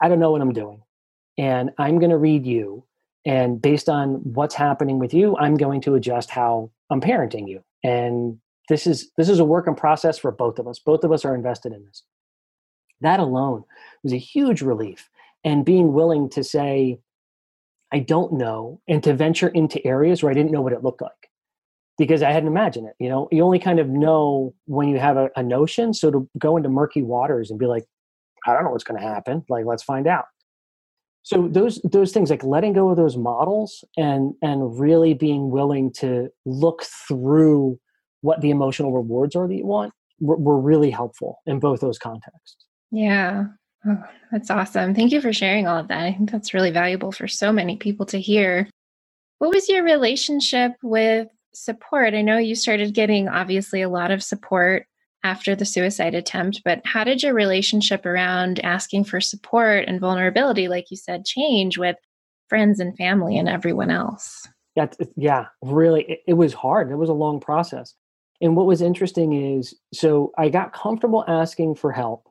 [0.01, 0.83] I don't know what I'm doing.
[1.39, 2.85] And I'm going to read you
[3.27, 7.63] and based on what's happening with you i'm going to adjust how i'm parenting you
[7.83, 8.39] and
[8.71, 11.25] this is this is a work in process for both of us both of us
[11.25, 12.05] are invested in this
[13.03, 13.63] that alone
[14.03, 15.11] was a huge relief
[15.45, 16.99] and being willing to say
[17.93, 21.03] i don't know and to venture into areas where i didn't know what it looked
[21.03, 21.26] like
[21.99, 23.29] because i hadn't imagined it you know?
[23.31, 26.69] You only kind of know when you have a, a notion so to go into
[26.69, 27.85] murky waters and be like
[28.47, 30.27] i don't know what's going to happen like let's find out.
[31.27, 35.93] So those those things like letting go of those models and and really being willing
[35.95, 37.81] to look through
[38.21, 41.99] what the emotional rewards are that you want were, were really helpful in both those
[41.99, 42.65] contexts.
[42.93, 43.47] Yeah.
[43.85, 44.95] Oh, that's awesome.
[44.95, 46.05] Thank you for sharing all of that.
[46.05, 48.71] I think that's really valuable for so many people to hear.
[49.39, 54.23] What was your relationship with support i know you started getting obviously a lot of
[54.23, 54.87] support
[55.27, 60.69] after the suicide attempt, but how did your relationship around asking for support and vulnerability,
[60.69, 61.97] like you said, change with
[62.49, 64.47] friends and family and everyone else?
[64.77, 66.93] Yeah, yeah, really, it, it was hard.
[66.93, 67.95] It was a long process.
[68.41, 72.29] And what was interesting is, so I got comfortable asking for help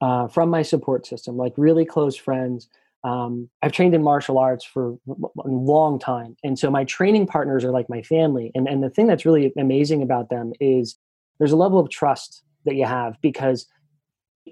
[0.00, 2.70] uh, from my support system, like really close friends.
[3.02, 6.36] Um, I've trained in martial arts for a long time.
[6.44, 8.50] And so my training partners are like my family.
[8.54, 10.96] And, and the thing that's really amazing about them is
[11.38, 13.66] there's a level of trust that you have because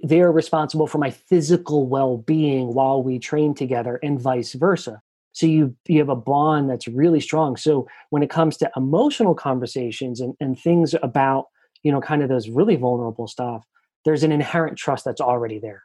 [0.02, 5.00] they're responsible for my physical well-being while we train together and vice versa
[5.32, 9.34] so you you have a bond that's really strong so when it comes to emotional
[9.34, 11.46] conversations and, and things about
[11.82, 13.64] you know kind of those really vulnerable stuff
[14.04, 15.84] there's an inherent trust that's already there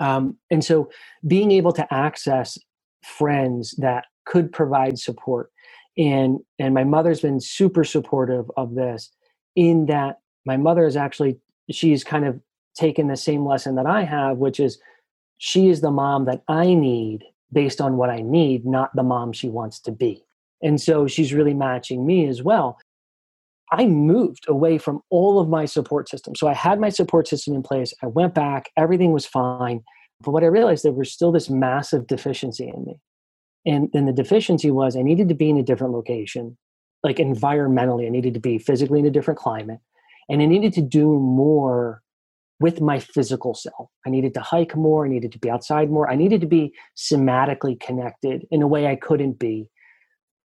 [0.00, 0.90] Um, and so
[1.26, 2.58] being able to access
[3.04, 5.50] friends that could provide support
[5.96, 9.10] and and my mother's been super supportive of this
[9.56, 11.38] in that my mother is actually
[11.70, 12.40] she's kind of
[12.74, 14.78] taken the same lesson that I have which is
[15.38, 19.32] she is the mom that I need based on what I need not the mom
[19.32, 20.24] she wants to be.
[20.62, 22.78] And so she's really matching me as well
[23.72, 26.34] I moved away from all of my support system.
[26.34, 27.94] So I had my support system in place.
[28.02, 29.82] I went back, everything was fine.
[30.22, 33.00] But what I realized there was still this massive deficiency in me.
[33.66, 36.56] And then the deficiency was I needed to be in a different location,
[37.02, 39.80] like environmentally, I needed to be physically in a different climate.
[40.28, 42.02] And I needed to do more
[42.58, 43.88] with my physical self.
[44.06, 46.72] I needed to hike more, I needed to be outside more, I needed to be
[46.96, 49.68] somatically connected in a way I couldn't be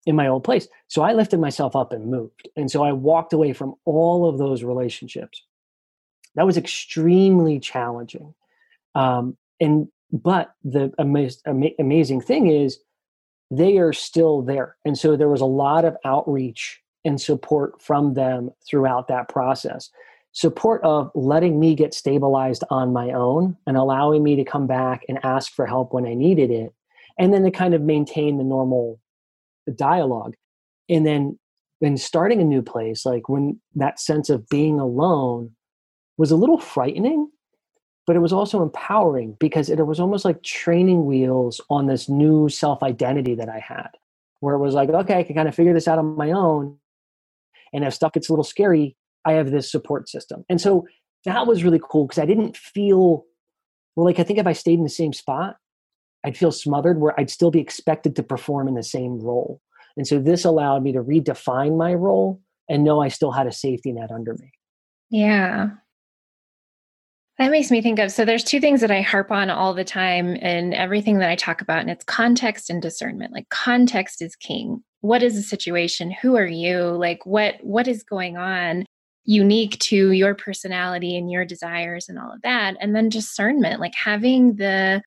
[0.05, 0.67] in my old place.
[0.87, 2.49] So I lifted myself up and moved.
[2.55, 5.43] And so I walked away from all of those relationships.
[6.35, 8.33] That was extremely challenging.
[8.95, 12.79] Um, and but the amaz- ama- amazing thing is
[13.51, 14.77] they are still there.
[14.85, 19.89] And so there was a lot of outreach and support from them throughout that process.
[20.31, 25.03] Support of letting me get stabilized on my own and allowing me to come back
[25.09, 26.73] and ask for help when I needed it.
[27.17, 28.99] And then to kind of maintain the normal
[29.71, 30.35] dialogue.
[30.87, 31.37] And then
[31.81, 35.51] then starting a new place, like when that sense of being alone
[36.17, 37.29] was a little frightening
[38.09, 42.49] but it was also empowering because it was almost like training wheels on this new
[42.49, 43.89] self identity that I had,
[44.39, 46.79] where it was like, okay, I can kind of figure this out on my own.
[47.71, 50.43] And if stuff gets a little scary, I have this support system.
[50.49, 50.87] And so
[51.25, 53.25] that was really cool because I didn't feel
[53.95, 55.57] well, like I think if I stayed in the same spot,
[56.25, 59.61] I'd feel smothered where I'd still be expected to perform in the same role.
[59.97, 63.51] And so this allowed me to redefine my role and know I still had a
[63.51, 64.51] safety net under me.
[65.09, 65.69] Yeah.
[67.37, 69.85] That makes me think of so there's two things that I harp on all the
[69.85, 73.31] time and everything that I talk about, and it's context and discernment.
[73.31, 74.83] Like context is king.
[74.99, 76.11] What is the situation?
[76.21, 76.81] Who are you?
[76.81, 78.85] Like what what is going on
[79.23, 82.75] unique to your personality and your desires and all of that.
[82.81, 85.01] And then discernment, like having the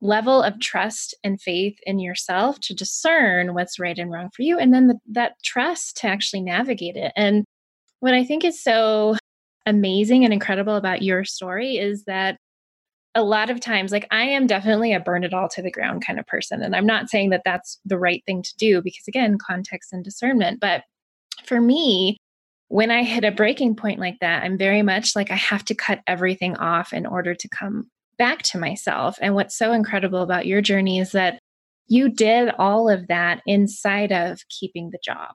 [0.00, 4.58] level of trust and faith in yourself to discern what's right and wrong for you
[4.58, 7.12] and then the, that trust to actually navigate it.
[7.16, 7.44] And
[8.00, 9.16] what i think is so
[9.66, 12.36] amazing and incredible about your story is that
[13.14, 16.04] a lot of times like i am definitely a burn it all to the ground
[16.04, 19.06] kind of person and i'm not saying that that's the right thing to do because
[19.06, 20.82] again context and discernment but
[21.44, 22.16] for me
[22.68, 25.74] when i hit a breaking point like that i'm very much like i have to
[25.74, 27.86] cut everything off in order to come
[28.20, 31.40] back to myself and what's so incredible about your journey is that
[31.88, 35.30] you did all of that inside of keeping the job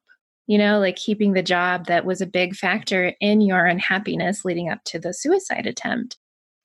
[0.48, 4.70] you know, like keeping the job that was a big factor in your unhappiness leading
[4.70, 6.18] up to the suicide attempt.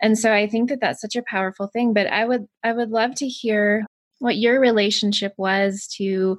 [0.02, 2.90] And so I think that that's such a powerful thing, but I would I would
[2.90, 3.86] love to hear
[4.18, 6.38] what your relationship was to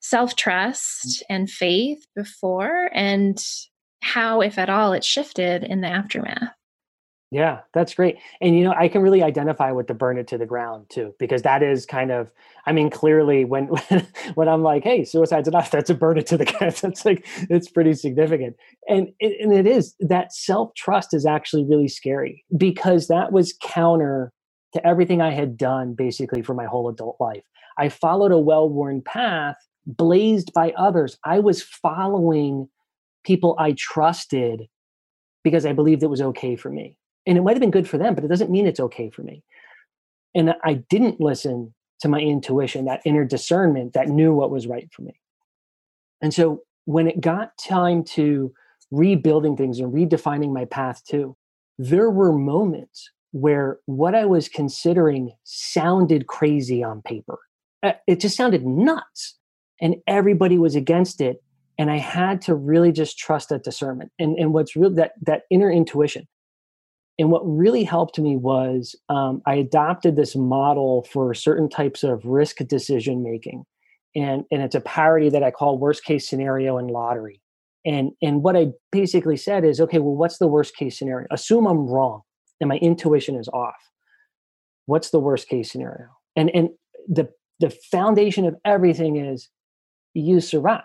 [0.00, 3.40] self-trust and faith before and
[4.00, 6.52] how if at all it shifted in the aftermath.
[7.32, 8.18] Yeah, that's great.
[8.42, 11.14] And you know, I can really identify with the burn it to the ground too,
[11.18, 12.30] because that is kind of,
[12.66, 13.68] I mean, clearly when
[14.34, 16.74] when, I'm like, hey, suicide's enough, that's a burn it to the ground.
[16.82, 18.56] That's like it's pretty significant.
[18.86, 23.54] And it, and it is that self trust is actually really scary because that was
[23.62, 24.30] counter
[24.74, 27.44] to everything I had done basically for my whole adult life.
[27.78, 31.16] I followed a well worn path blazed by others.
[31.24, 32.68] I was following
[33.24, 34.64] people I trusted
[35.44, 37.98] because I believed it was okay for me and it might have been good for
[37.98, 39.42] them but it doesn't mean it's okay for me.
[40.34, 44.88] And i didn't listen to my intuition that inner discernment that knew what was right
[44.92, 45.14] for me.
[46.20, 48.52] And so when it got time to
[48.90, 51.36] rebuilding things and redefining my path too
[51.78, 57.38] there were moments where what i was considering sounded crazy on paper.
[57.82, 59.38] Uh, it just sounded nuts
[59.80, 61.42] and everybody was against it
[61.78, 64.12] and i had to really just trust that discernment.
[64.18, 66.28] And, and what's real that that inner intuition
[67.18, 72.24] and what really helped me was um, I adopted this model for certain types of
[72.24, 73.64] risk decision making.
[74.14, 77.40] And, and it's a parody that I call worst case scenario and lottery.
[77.84, 81.26] And, and what I basically said is okay, well, what's the worst case scenario?
[81.30, 82.22] Assume I'm wrong
[82.60, 83.74] and my intuition is off.
[84.86, 86.08] What's the worst case scenario?
[86.36, 86.70] And, and
[87.08, 87.28] the,
[87.60, 89.48] the foundation of everything is
[90.14, 90.82] you survive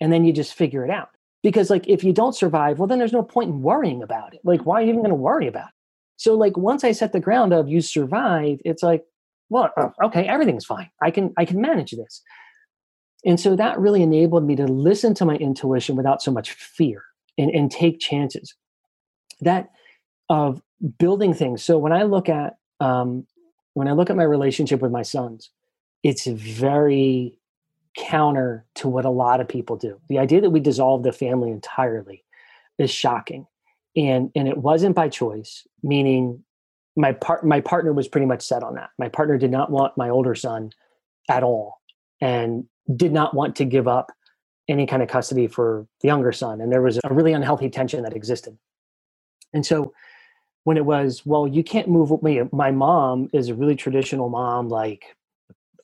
[0.00, 1.10] and then you just figure it out
[1.42, 4.40] because like if you don't survive well then there's no point in worrying about it.
[4.44, 5.74] Like why are you even going to worry about it?
[6.16, 9.04] So like once i set the ground of you survive it's like
[9.48, 10.90] well uh, okay everything's fine.
[11.02, 12.22] I can i can manage this.
[13.24, 17.04] And so that really enabled me to listen to my intuition without so much fear
[17.36, 18.54] and, and take chances.
[19.42, 19.68] That
[20.30, 20.62] of
[20.98, 21.62] building things.
[21.62, 23.26] So when i look at um,
[23.74, 25.50] when I look at my relationship with my sons,
[26.02, 27.38] it's very
[27.96, 30.00] counter to what a lot of people do.
[30.08, 32.24] The idea that we dissolve the family entirely
[32.78, 33.46] is shocking.
[33.96, 36.44] And and it wasn't by choice, meaning
[36.96, 38.90] my part my partner was pretty much set on that.
[38.98, 40.70] My partner did not want my older son
[41.28, 41.80] at all
[42.20, 42.64] and
[42.94, 44.12] did not want to give up
[44.68, 48.02] any kind of custody for the younger son and there was a really unhealthy tension
[48.04, 48.56] that existed.
[49.52, 49.92] And so
[50.64, 52.40] when it was, well, you can't move with me.
[52.52, 55.16] My mom is a really traditional mom, like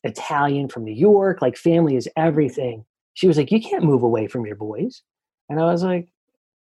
[0.06, 2.84] Italian from New York, like family is everything.
[3.14, 5.02] She was like, You can't move away from your boys.
[5.48, 6.08] And I was like,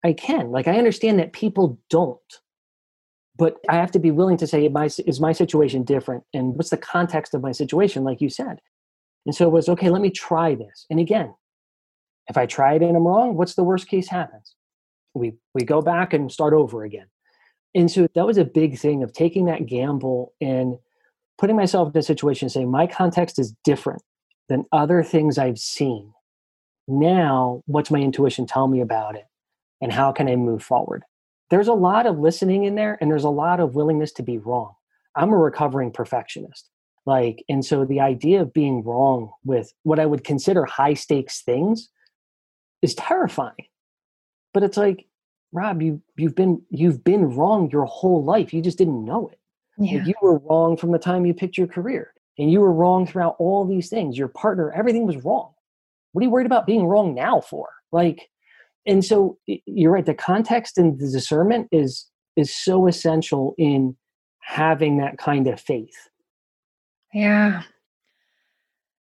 [0.04, 0.52] I can.
[0.52, 2.20] Like, I understand that people don't.
[3.38, 6.24] But I have to be willing to say, is my situation different?
[6.34, 8.60] And what's the context of my situation, like you said?
[9.26, 10.86] And so it was, okay, let me try this.
[10.90, 11.36] And again,
[12.30, 14.56] if I try it and I'm wrong, what's the worst case happens?
[15.14, 17.08] We, we go back and start over again.
[17.76, 20.78] And so that was a big thing of taking that gamble and
[21.38, 24.02] putting myself in a situation saying my context is different
[24.50, 26.14] than other things I've seen.
[26.88, 29.26] Now, what's my intuition tell me about it?
[29.82, 31.04] And how can I move forward?
[31.50, 34.38] There's a lot of listening in there and there's a lot of willingness to be
[34.38, 34.74] wrong.
[35.16, 36.70] I'm a recovering perfectionist.
[37.06, 41.42] Like, and so the idea of being wrong with what I would consider high stakes
[41.42, 41.90] things
[42.82, 43.68] is terrifying.
[44.54, 45.06] But it's like,
[45.54, 48.54] Rob, you you've been you've been wrong your whole life.
[48.54, 49.40] You just didn't know it.
[49.78, 50.04] Yeah.
[50.06, 53.36] You were wrong from the time you picked your career, and you were wrong throughout
[53.40, 54.18] all these things.
[54.18, 55.54] Your partner, everything was wrong.
[56.12, 57.70] What are you worried about being wrong now for?
[57.92, 58.30] Like,
[58.86, 60.06] and so you're right.
[60.06, 63.96] The context and the discernment is is so essential in
[64.40, 66.10] having that kind of faith.
[67.14, 67.64] Yeah.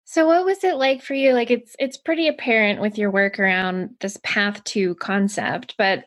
[0.04, 1.32] So what was it like for you?
[1.32, 6.04] Like it's it's pretty apparent with your work around this path to concept, but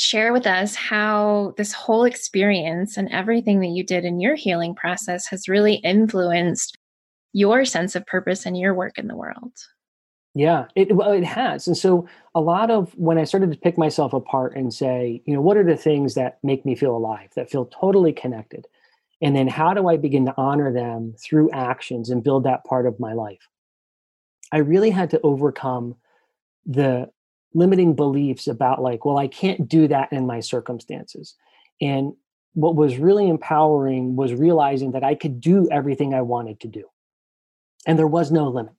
[0.00, 4.74] share with us how this whole experience and everything that you did in your healing
[4.74, 6.76] process has really influenced
[7.32, 9.52] your sense of purpose and your work in the world.
[10.34, 11.66] Yeah, it well, it has.
[11.66, 15.34] And so a lot of when I started to pick myself apart and say, you
[15.34, 18.66] know, what are the things that make me feel alive, that feel totally connected?
[19.20, 22.86] And then how do I begin to honor them through actions and build that part
[22.86, 23.48] of my life?
[24.52, 25.96] I really had to overcome
[26.64, 27.10] the
[27.54, 31.34] limiting beliefs about like well i can't do that in my circumstances.
[31.80, 32.14] And
[32.54, 36.84] what was really empowering was realizing that i could do everything i wanted to do.
[37.86, 38.74] And there was no limit.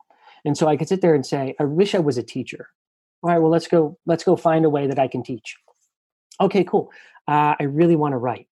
[0.46, 2.70] And so i could sit there and say i wish i was a teacher.
[3.24, 5.56] All right well let's go let's go find a way that i can teach.
[6.40, 6.92] Okay cool.
[7.28, 8.48] Uh, i really want to write.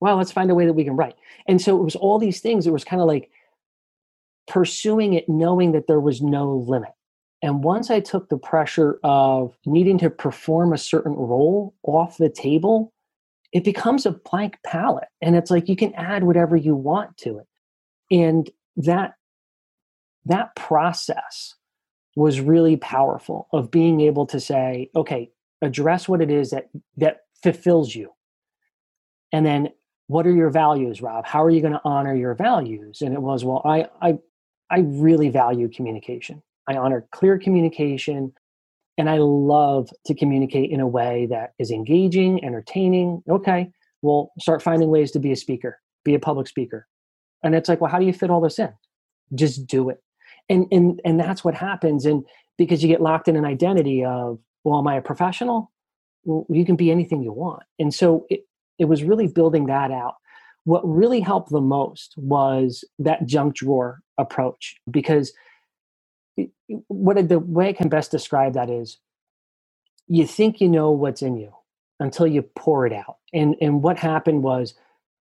[0.00, 1.16] Well let's find a way that we can write.
[1.48, 3.30] And so it was all these things it was kind of like
[4.46, 6.92] pursuing it knowing that there was no limit
[7.46, 12.28] and once I took the pressure of needing to perform a certain role off the
[12.28, 12.92] table,
[13.52, 15.06] it becomes a blank palette.
[15.22, 17.46] And it's like you can add whatever you want to it.
[18.10, 19.14] And that
[20.24, 21.54] that process
[22.16, 25.30] was really powerful of being able to say, okay,
[25.62, 28.10] address what it is that that fulfills you.
[29.30, 29.68] And then
[30.08, 31.24] what are your values, Rob?
[31.24, 33.02] How are you going to honor your values?
[33.02, 34.18] And it was, well, I I
[34.68, 36.42] I really value communication.
[36.68, 38.32] I honor clear communication,
[38.98, 43.22] and I love to communicate in a way that is engaging, entertaining.
[43.28, 43.70] Okay,
[44.02, 46.86] well, start finding ways to be a speaker, be a public speaker.
[47.42, 48.72] And it's like, well, how do you fit all this in?
[49.34, 50.02] Just do it.
[50.48, 52.06] And and and that's what happens.
[52.06, 52.24] And
[52.56, 55.72] because you get locked in an identity of, well, am I a professional?
[56.24, 57.62] Well, you can be anything you want.
[57.78, 58.46] And so it,
[58.78, 60.14] it was really building that out.
[60.64, 65.32] What really helped the most was that junk drawer approach because
[66.88, 68.98] what the way I can best describe that is
[70.08, 71.52] you think you know what's in you
[72.00, 73.18] until you pour it out.
[73.34, 74.74] And and what happened was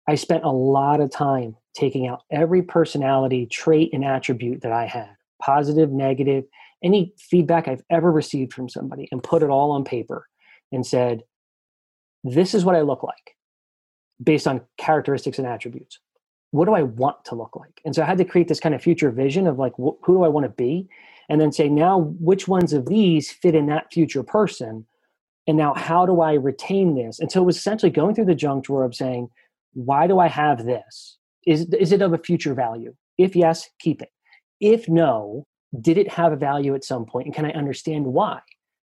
[0.09, 4.87] I spent a lot of time taking out every personality trait and attribute that I
[4.87, 5.11] had,
[5.43, 6.45] positive, negative,
[6.83, 10.29] any feedback I've ever received from somebody and put it all on paper
[10.73, 11.25] and said,
[12.25, 13.37] this is what I look like
[14.23, 16.01] based on characteristics and attributes.
[16.53, 17.81] What do I want to look like?
[17.85, 20.15] And so I had to create this kind of future vision of like, wh- who
[20.15, 20.89] do I want to be?
[21.29, 24.87] And then say now which ones of these fit in that future person?
[25.47, 27.21] And now how do i retain this?
[27.21, 29.29] And so it was essentially going through the junk drawer of saying
[29.75, 31.19] why do i have this?
[31.47, 32.95] Is, is it of a future value?
[33.19, 34.11] If yes keep it.
[34.61, 35.47] If no
[35.81, 37.27] did it have a value at some point?
[37.27, 38.41] And can i understand why?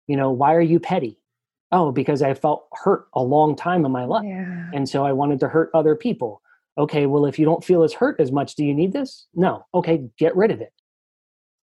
[0.07, 1.19] You know why are you petty?
[1.71, 4.69] Oh because i felt hurt a long time in my life yeah.
[4.73, 6.41] and so i wanted to hurt other people.
[6.77, 9.27] Okay well if you don't feel as hurt as much do you need this?
[9.33, 9.65] No.
[9.73, 10.71] Okay get rid of it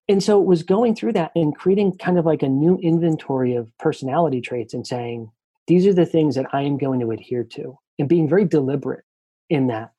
[0.09, 3.55] and so it was going through that and creating kind of like a new inventory
[3.55, 5.31] of personality traits and saying
[5.67, 9.05] these are the things that i am going to adhere to and being very deliberate
[9.49, 9.93] in that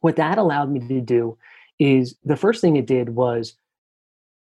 [0.00, 1.38] what that allowed me to do
[1.78, 3.54] is the first thing it did was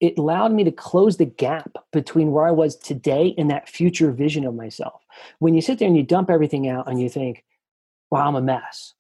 [0.01, 4.11] it allowed me to close the gap between where I was today and that future
[4.11, 5.03] vision of myself.
[5.39, 7.45] When you sit there and you dump everything out and you think,
[8.11, 8.95] wow, I'm a mess.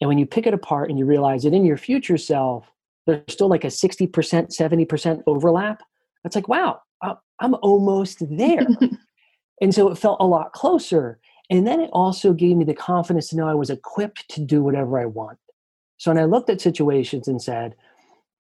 [0.00, 2.70] And when you pick it apart and you realize that in your future self,
[3.06, 5.82] there's still like a 60%, 70% overlap,
[6.24, 8.66] it's like, wow, I'm almost there.
[9.60, 11.18] and so it felt a lot closer.
[11.48, 14.62] And then it also gave me the confidence to know I was equipped to do
[14.62, 15.38] whatever I want.
[15.98, 17.74] So when I looked at situations and said,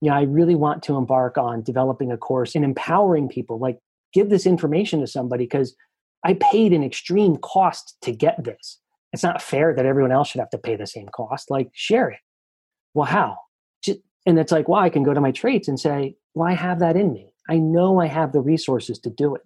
[0.02, 3.80] yeah, I really want to embark on developing a course and empowering people, like
[4.14, 5.76] give this information to somebody because
[6.24, 8.80] I paid an extreme cost to get this.
[9.12, 11.52] It's not fair that everyone else should have to pay the same cost.
[11.52, 12.20] Like, share it.
[12.94, 13.38] Well, how?
[14.26, 16.80] And it's like, well, I can go to my traits and say, well, I have
[16.80, 17.30] that in me.
[17.50, 19.42] I know I have the resources to do it.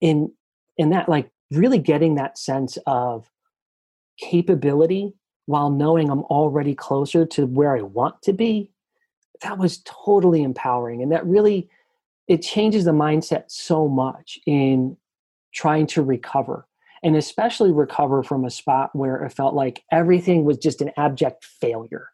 [0.00, 0.32] In
[0.76, 3.30] in that, like really getting that sense of
[4.18, 5.14] capability
[5.46, 8.70] while knowing I'm already closer to where I want to be
[9.42, 11.68] that was totally empowering and that really
[12.28, 14.96] it changes the mindset so much in
[15.52, 16.66] trying to recover
[17.02, 21.44] and especially recover from a spot where it felt like everything was just an abject
[21.44, 22.08] failure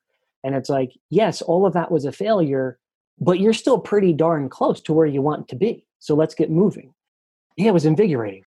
[0.46, 2.78] and it's like yes all of that was a failure
[3.18, 6.50] but you're still pretty darn close to where you want to be so let's get
[6.50, 6.94] moving
[7.56, 8.44] yeah it was invigorating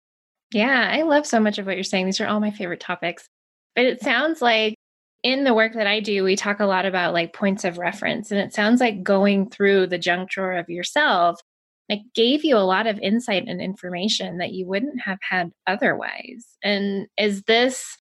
[0.52, 3.28] yeah i love so much of what you're saying these are all my favorite topics
[3.74, 4.74] but it sounds like
[5.22, 8.30] in the work that I do, we talk a lot about like points of reference.
[8.30, 11.40] And it sounds like going through the junk drawer of yourself
[11.88, 16.46] like gave you a lot of insight and information that you wouldn't have had otherwise.
[16.62, 17.98] And is this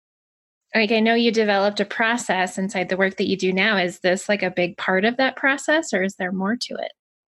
[0.74, 3.76] like I know you developed a process inside the work that you do now.
[3.76, 6.92] Is this like a big part of that process or is there more to it?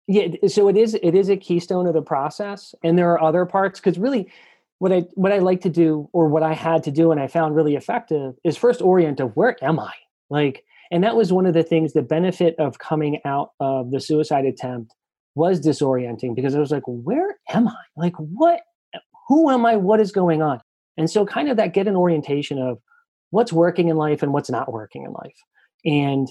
[0.07, 2.75] Yeah, so it is it is a keystone of the process.
[2.85, 4.31] And there are other parts because really
[4.79, 7.27] what I what I like to do or what I had to do and I
[7.27, 9.93] found really effective is first orient of where am I?
[10.31, 14.01] Like and that was one of the things the benefit of coming out of the
[14.01, 14.93] suicide attempt
[15.35, 17.83] was disorienting because I was like where am I?
[17.97, 18.61] Like what
[19.29, 19.77] who am I?
[19.77, 20.61] What is going on?
[20.97, 22.79] And so kind of that get an orientation of
[23.35, 25.37] what's working in life and what's not working in life.
[25.85, 26.29] And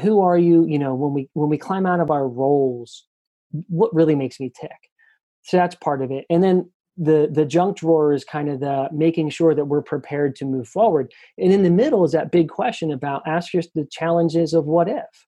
[0.00, 3.06] who are you, you know, when we when we climb out of our roles,
[3.68, 4.90] what really makes me tick?
[5.42, 6.24] So that's part of it.
[6.30, 10.34] And then the the junk drawer is kind of the making sure that we're prepared
[10.34, 13.86] to move forward and in the middle is that big question about ask yourself the
[13.88, 15.26] challenges of what if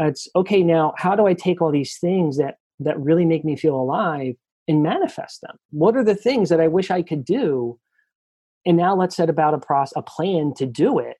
[0.00, 3.54] it's okay now how do i take all these things that that really make me
[3.54, 4.34] feel alive
[4.66, 7.78] and manifest them what are the things that i wish i could do
[8.66, 11.16] and now let's set about a process a plan to do it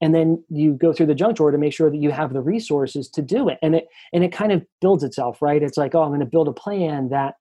[0.00, 2.40] and then you go through the junk drawer to make sure that you have the
[2.40, 5.94] resources to do it and it and it kind of builds itself right it's like
[5.94, 7.34] oh i'm going to build a plan that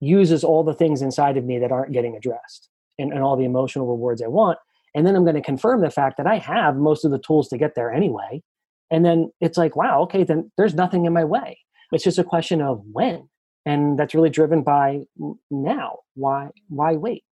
[0.00, 2.68] uses all the things inside of me that aren't getting addressed
[2.98, 4.58] and, and all the emotional rewards I want.
[4.94, 7.48] And then I'm going to confirm the fact that I have most of the tools
[7.48, 8.42] to get there anyway.
[8.90, 11.58] And then it's like, wow, okay, then there's nothing in my way.
[11.92, 13.28] It's just a question of when.
[13.64, 15.02] And that's really driven by
[15.50, 15.98] now.
[16.14, 17.24] Why why wait?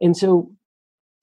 [0.00, 0.52] And so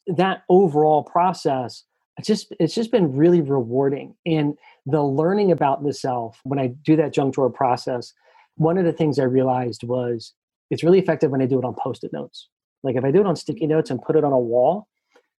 [0.07, 1.83] that overall process
[2.17, 6.67] it's just it's just been really rewarding and the learning about the self when i
[6.67, 8.13] do that junk drawer process
[8.55, 10.33] one of the things i realized was
[10.69, 12.49] it's really effective when I do it on post-it notes.
[12.83, 13.39] Like if I do it on mm-hmm.
[13.39, 14.87] sticky notes and put it on a wall,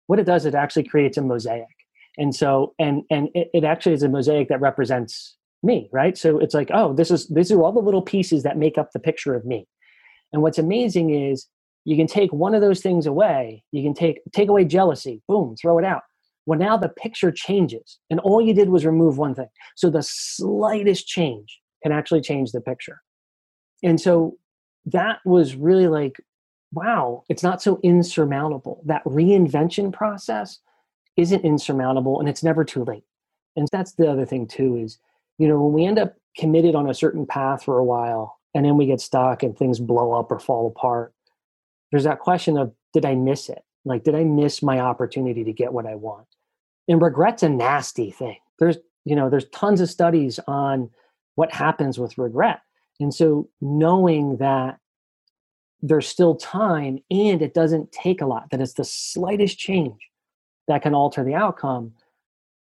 [0.06, 1.66] what it does, it actually creates a mosaic.
[2.18, 6.16] And so, and and it, it actually is a mosaic that represents me, right?
[6.16, 8.92] So it's like, oh, this is these are all the little pieces that make up
[8.92, 9.66] the picture of me.
[10.32, 11.46] And what's amazing is
[11.86, 13.62] you can take one of those things away.
[13.70, 16.02] You can take take away jealousy, boom, throw it out.
[16.44, 19.48] Well, now the picture changes, and all you did was remove one thing.
[19.76, 23.00] So the slightest change can actually change the picture.
[23.84, 24.36] And so
[24.86, 26.16] that was really like,
[26.72, 28.82] wow, it's not so insurmountable.
[28.84, 30.58] That reinvention process
[31.16, 33.04] isn't insurmountable and it's never too late.
[33.54, 34.98] And that's the other thing too is,
[35.38, 38.64] you know, when we end up committed on a certain path for a while and
[38.64, 41.12] then we get stuck and things blow up or fall apart,
[41.96, 43.62] there's that question of did I miss it?
[43.86, 46.26] Like, did I miss my opportunity to get what I want?
[46.88, 48.36] And regret's a nasty thing.
[48.58, 48.76] There's,
[49.06, 50.90] you know, there's tons of studies on
[51.36, 52.60] what happens with regret.
[53.00, 54.78] And so knowing that
[55.80, 60.10] there's still time and it doesn't take a lot, that it's the slightest change
[60.68, 61.94] that can alter the outcome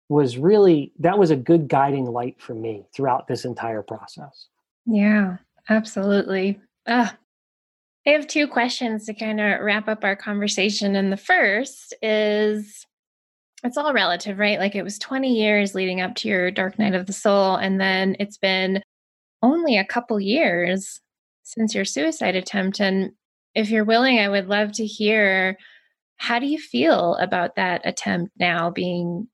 [0.10, 4.46] was really that was a good guiding light for me throughout this entire process.
[4.86, 5.38] Yeah,
[5.70, 6.60] absolutely.
[8.06, 10.96] I have two questions to kind of wrap up our conversation.
[10.96, 12.86] And the first is
[13.64, 14.60] it's all relative, right?
[14.60, 17.56] Like it was 20 years leading up to your dark night of the soul.
[17.56, 18.84] And then it's been
[19.42, 21.00] only a couple years
[21.44, 22.82] since your suicide attempt.
[22.82, 23.12] And
[23.56, 25.58] if you're willing, I would love to hear
[26.18, 29.28] how do you feel about that attempt now being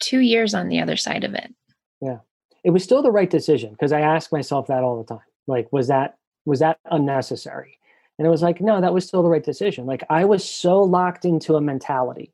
[0.00, 1.54] two years on the other side of it?
[2.00, 2.18] Yeah.
[2.64, 5.24] It was still the right decision because I ask myself that all the time.
[5.46, 7.77] Like, was that was that unnecessary?
[8.18, 9.86] And it was like, no, that was still the right decision.
[9.86, 12.32] Like I was so locked into a mentality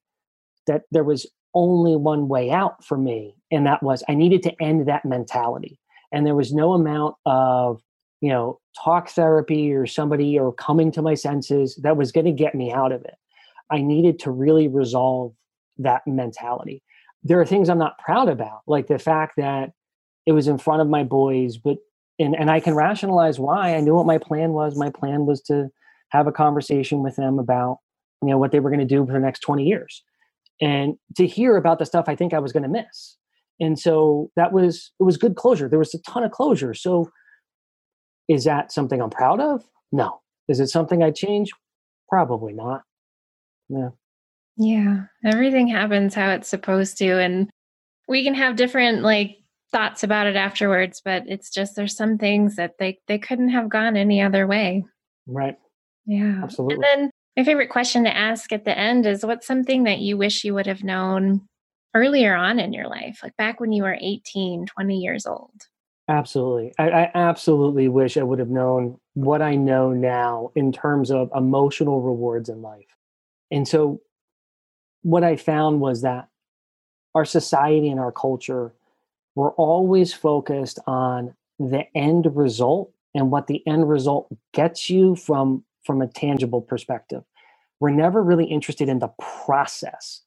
[0.66, 3.37] that there was only one way out for me.
[3.51, 5.78] And that was I needed to end that mentality.
[6.11, 7.82] And there was no amount of,
[8.20, 12.32] you know, talk therapy or somebody or coming to my senses that was going to
[12.32, 13.16] get me out of it.
[13.70, 15.35] I needed to really resolve
[15.78, 16.82] that mentality.
[17.22, 19.72] There are things I'm not proud about, like the fact that
[20.26, 21.78] it was in front of my boys, but
[22.19, 23.75] and and I can rationalize why.
[23.75, 24.77] I knew what my plan was.
[24.77, 25.69] My plan was to
[26.11, 27.79] have a conversation with them about
[28.23, 30.03] you know what they were going to do for the next 20 years
[30.61, 33.17] and to hear about the stuff I think I was going to miss.
[33.61, 35.69] And so that was it was good closure.
[35.69, 36.75] There was a ton of closure.
[36.75, 37.11] So
[38.29, 39.65] is that something I'm proud of?
[39.93, 40.21] No.
[40.49, 41.51] Is it something I change?
[42.09, 42.83] Probably not.
[43.69, 43.91] Yeah.
[44.57, 45.03] Yeah.
[45.25, 47.21] Everything happens how it's supposed to.
[47.21, 47.51] And
[48.09, 49.39] we can have different like
[49.75, 53.68] thoughts about it afterwards, but it's just there's some things that they they couldn't have
[53.68, 54.85] gone any other way.
[55.27, 55.57] Right.
[56.07, 56.41] Yeah.
[56.45, 56.77] Absolutely.
[56.77, 60.16] And then my favorite question to ask at the end is what's something that you
[60.16, 61.41] wish you would have known
[61.93, 65.51] earlier on in your life, like back when you were 18, 20 years old?
[66.09, 66.72] Absolutely.
[66.79, 71.31] I, I absolutely wish I would have known what I know now in terms of
[71.35, 72.87] emotional rewards in life.
[73.51, 74.03] And so
[75.03, 76.29] what I found was that
[77.14, 78.72] our society and our culture
[79.35, 85.64] we're always focused on the end result and what the end result gets you from
[85.85, 87.22] from a tangible perspective.
[87.78, 90.22] We're never really interested in the process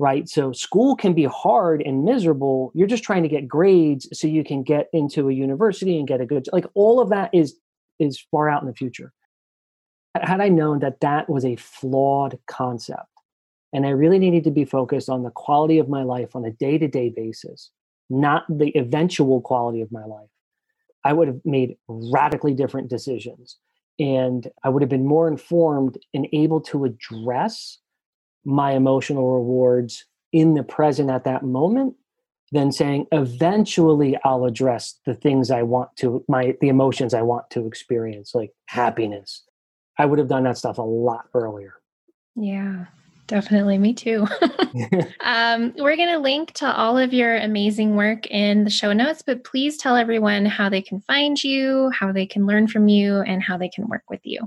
[0.00, 0.30] right?
[0.30, 2.72] So school can be hard and miserable.
[2.74, 6.22] You're just trying to get grades so you can get into a university and get
[6.22, 7.56] a good like all of that is
[7.98, 9.12] is far out in the future.
[10.14, 13.06] Had i known that that was a flawed concept
[13.72, 16.50] and i really needed to be focused on the quality of my life on a
[16.50, 17.70] day-to-day basis
[18.10, 20.28] not the eventual quality of my life,
[21.04, 23.56] I would have made radically different decisions.
[23.98, 27.78] And I would have been more informed and able to address
[28.44, 31.94] my emotional rewards in the present at that moment
[32.52, 37.48] than saying eventually I'll address the things I want to my the emotions I want
[37.50, 39.44] to experience like happiness.
[39.98, 41.74] I would have done that stuff a lot earlier.
[42.34, 42.86] Yeah.
[43.30, 44.26] Definitely, me too.
[45.24, 49.22] um, we're going to link to all of your amazing work in the show notes,
[49.24, 53.20] but please tell everyone how they can find you, how they can learn from you,
[53.20, 54.40] and how they can work with you.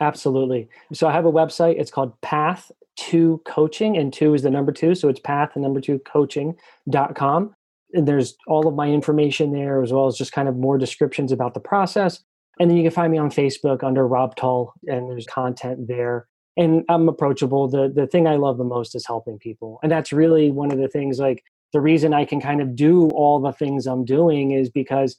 [0.00, 0.68] Absolutely.
[0.92, 1.80] So I have a website.
[1.80, 4.94] It's called Path to Coaching, and two is the number two.
[4.94, 7.54] So it's path and number two coaching.com.
[7.94, 11.32] And there's all of my information there, as well as just kind of more descriptions
[11.32, 12.22] about the process.
[12.60, 16.26] And then you can find me on Facebook under Rob Tull, and there's content there
[16.56, 17.68] and I'm approachable.
[17.68, 19.78] The the thing I love the most is helping people.
[19.82, 21.42] And that's really one of the things like
[21.72, 25.18] the reason I can kind of do all the things I'm doing is because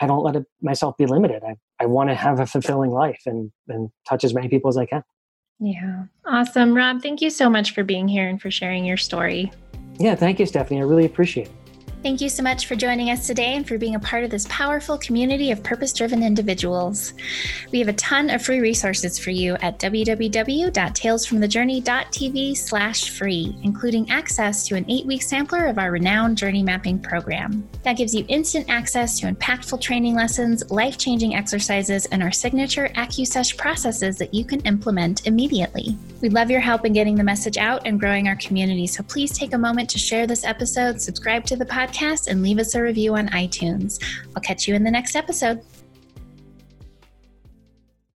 [0.00, 1.42] I don't let it, myself be limited.
[1.46, 4.76] I, I want to have a fulfilling life and, and touch as many people as
[4.76, 5.04] I can.
[5.60, 6.04] Yeah.
[6.26, 6.74] Awesome.
[6.74, 9.52] Rob, thank you so much for being here and for sharing your story.
[9.98, 10.80] Yeah, thank you, Stephanie.
[10.80, 11.61] I really appreciate it.
[12.02, 14.44] Thank you so much for joining us today and for being a part of this
[14.50, 17.14] powerful community of purpose driven individuals.
[17.70, 24.66] We have a ton of free resources for you at www.talesfromthejourney.tv slash free, including access
[24.66, 27.68] to an eight week sampler of our renowned journey mapping program.
[27.84, 32.88] That gives you instant access to impactful training lessons, life changing exercises, and our signature
[32.96, 35.96] AccuSesh processes that you can implement immediately.
[36.20, 39.38] We'd love your help in getting the message out and growing our community, so please
[39.38, 42.74] take a moment to share this episode, subscribe to the podcast podcast and leave us
[42.74, 44.02] a review on iTunes.
[44.34, 45.62] I'll catch you in the next episode.